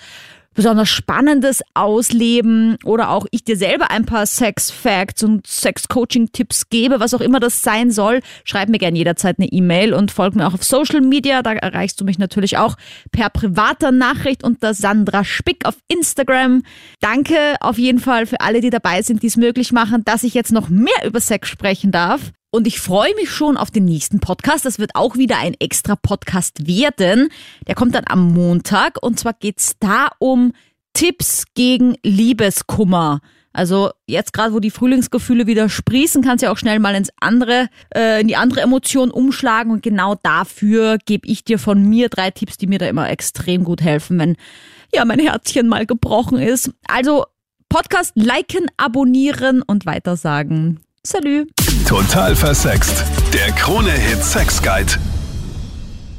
besonders 0.54 0.88
Spannendes 0.88 1.62
ausleben 1.74 2.76
oder 2.84 3.10
auch 3.10 3.26
ich 3.30 3.44
dir 3.44 3.56
selber 3.56 3.90
ein 3.90 4.04
paar 4.04 4.26
Sex-Facts 4.26 5.22
und 5.22 5.46
Sex-Coaching-Tipps 5.46 6.68
gebe, 6.68 7.00
was 7.00 7.14
auch 7.14 7.20
immer 7.20 7.40
das 7.40 7.62
sein 7.62 7.90
soll, 7.90 8.20
schreib 8.44 8.68
mir 8.68 8.78
gerne 8.78 8.98
jederzeit 8.98 9.38
eine 9.38 9.48
E-Mail 9.48 9.94
und 9.94 10.10
folg 10.10 10.34
mir 10.34 10.46
auch 10.46 10.54
auf 10.54 10.64
Social 10.64 11.00
Media. 11.00 11.42
Da 11.42 11.52
erreichst 11.52 12.00
du 12.00 12.04
mich 12.04 12.18
natürlich 12.18 12.58
auch 12.58 12.76
per 13.10 13.30
privater 13.30 13.92
Nachricht 13.92 14.44
unter 14.44 14.74
Sandra 14.74 15.24
Spick 15.24 15.64
auf 15.64 15.76
Instagram. 15.88 16.62
Danke 17.00 17.56
auf 17.60 17.78
jeden 17.78 17.98
Fall 17.98 18.26
für 18.26 18.40
alle, 18.40 18.60
die 18.60 18.70
dabei 18.70 19.02
sind, 19.02 19.22
die 19.22 19.28
es 19.28 19.36
möglich 19.36 19.72
machen, 19.72 20.04
dass 20.04 20.22
ich 20.22 20.34
jetzt 20.34 20.52
noch 20.52 20.68
mehr 20.68 21.04
über 21.04 21.20
Sex 21.20 21.48
sprechen 21.48 21.92
darf. 21.92 22.32
Und 22.54 22.66
ich 22.66 22.80
freue 22.80 23.14
mich 23.14 23.30
schon 23.30 23.56
auf 23.56 23.70
den 23.70 23.86
nächsten 23.86 24.20
Podcast. 24.20 24.66
Das 24.66 24.78
wird 24.78 24.94
auch 24.94 25.16
wieder 25.16 25.38
ein 25.38 25.54
extra 25.58 25.96
Podcast 25.96 26.66
werden. 26.66 27.30
Der 27.66 27.74
kommt 27.74 27.94
dann 27.94 28.04
am 28.06 28.34
Montag. 28.34 29.02
Und 29.02 29.18
zwar 29.18 29.32
geht's 29.32 29.76
da 29.80 30.10
um 30.18 30.52
Tipps 30.92 31.46
gegen 31.54 31.96
Liebeskummer. 32.02 33.20
Also 33.54 33.90
jetzt 34.06 34.34
gerade, 34.34 34.52
wo 34.52 34.60
die 34.60 34.70
Frühlingsgefühle 34.70 35.46
wieder 35.46 35.70
sprießen, 35.70 36.22
kann 36.22 36.36
es 36.36 36.42
ja 36.42 36.52
auch 36.52 36.58
schnell 36.58 36.78
mal 36.78 36.94
ins 36.94 37.08
andere, 37.20 37.70
äh, 37.94 38.20
in 38.20 38.28
die 38.28 38.36
andere 38.36 38.60
Emotion 38.60 39.10
umschlagen. 39.10 39.72
Und 39.72 39.82
genau 39.82 40.14
dafür 40.22 40.98
gebe 40.98 41.26
ich 41.26 41.44
dir 41.44 41.58
von 41.58 41.82
mir 41.82 42.10
drei 42.10 42.30
Tipps, 42.30 42.58
die 42.58 42.66
mir 42.66 42.78
da 42.78 42.86
immer 42.86 43.08
extrem 43.08 43.64
gut 43.64 43.80
helfen, 43.80 44.18
wenn 44.18 44.36
ja 44.94 45.06
mein 45.06 45.20
Herzchen 45.20 45.68
mal 45.68 45.86
gebrochen 45.86 46.38
ist. 46.38 46.70
Also 46.86 47.24
Podcast 47.70 48.12
liken, 48.14 48.66
abonnieren 48.76 49.62
und 49.62 49.86
weitersagen. 49.86 50.80
Salut. 51.04 51.48
Total 51.88 52.36
versext. 52.36 53.02
Der 53.34 53.50
Krone-Hit 53.56 54.22
Sex 54.22 54.62
Guide. 54.62 54.92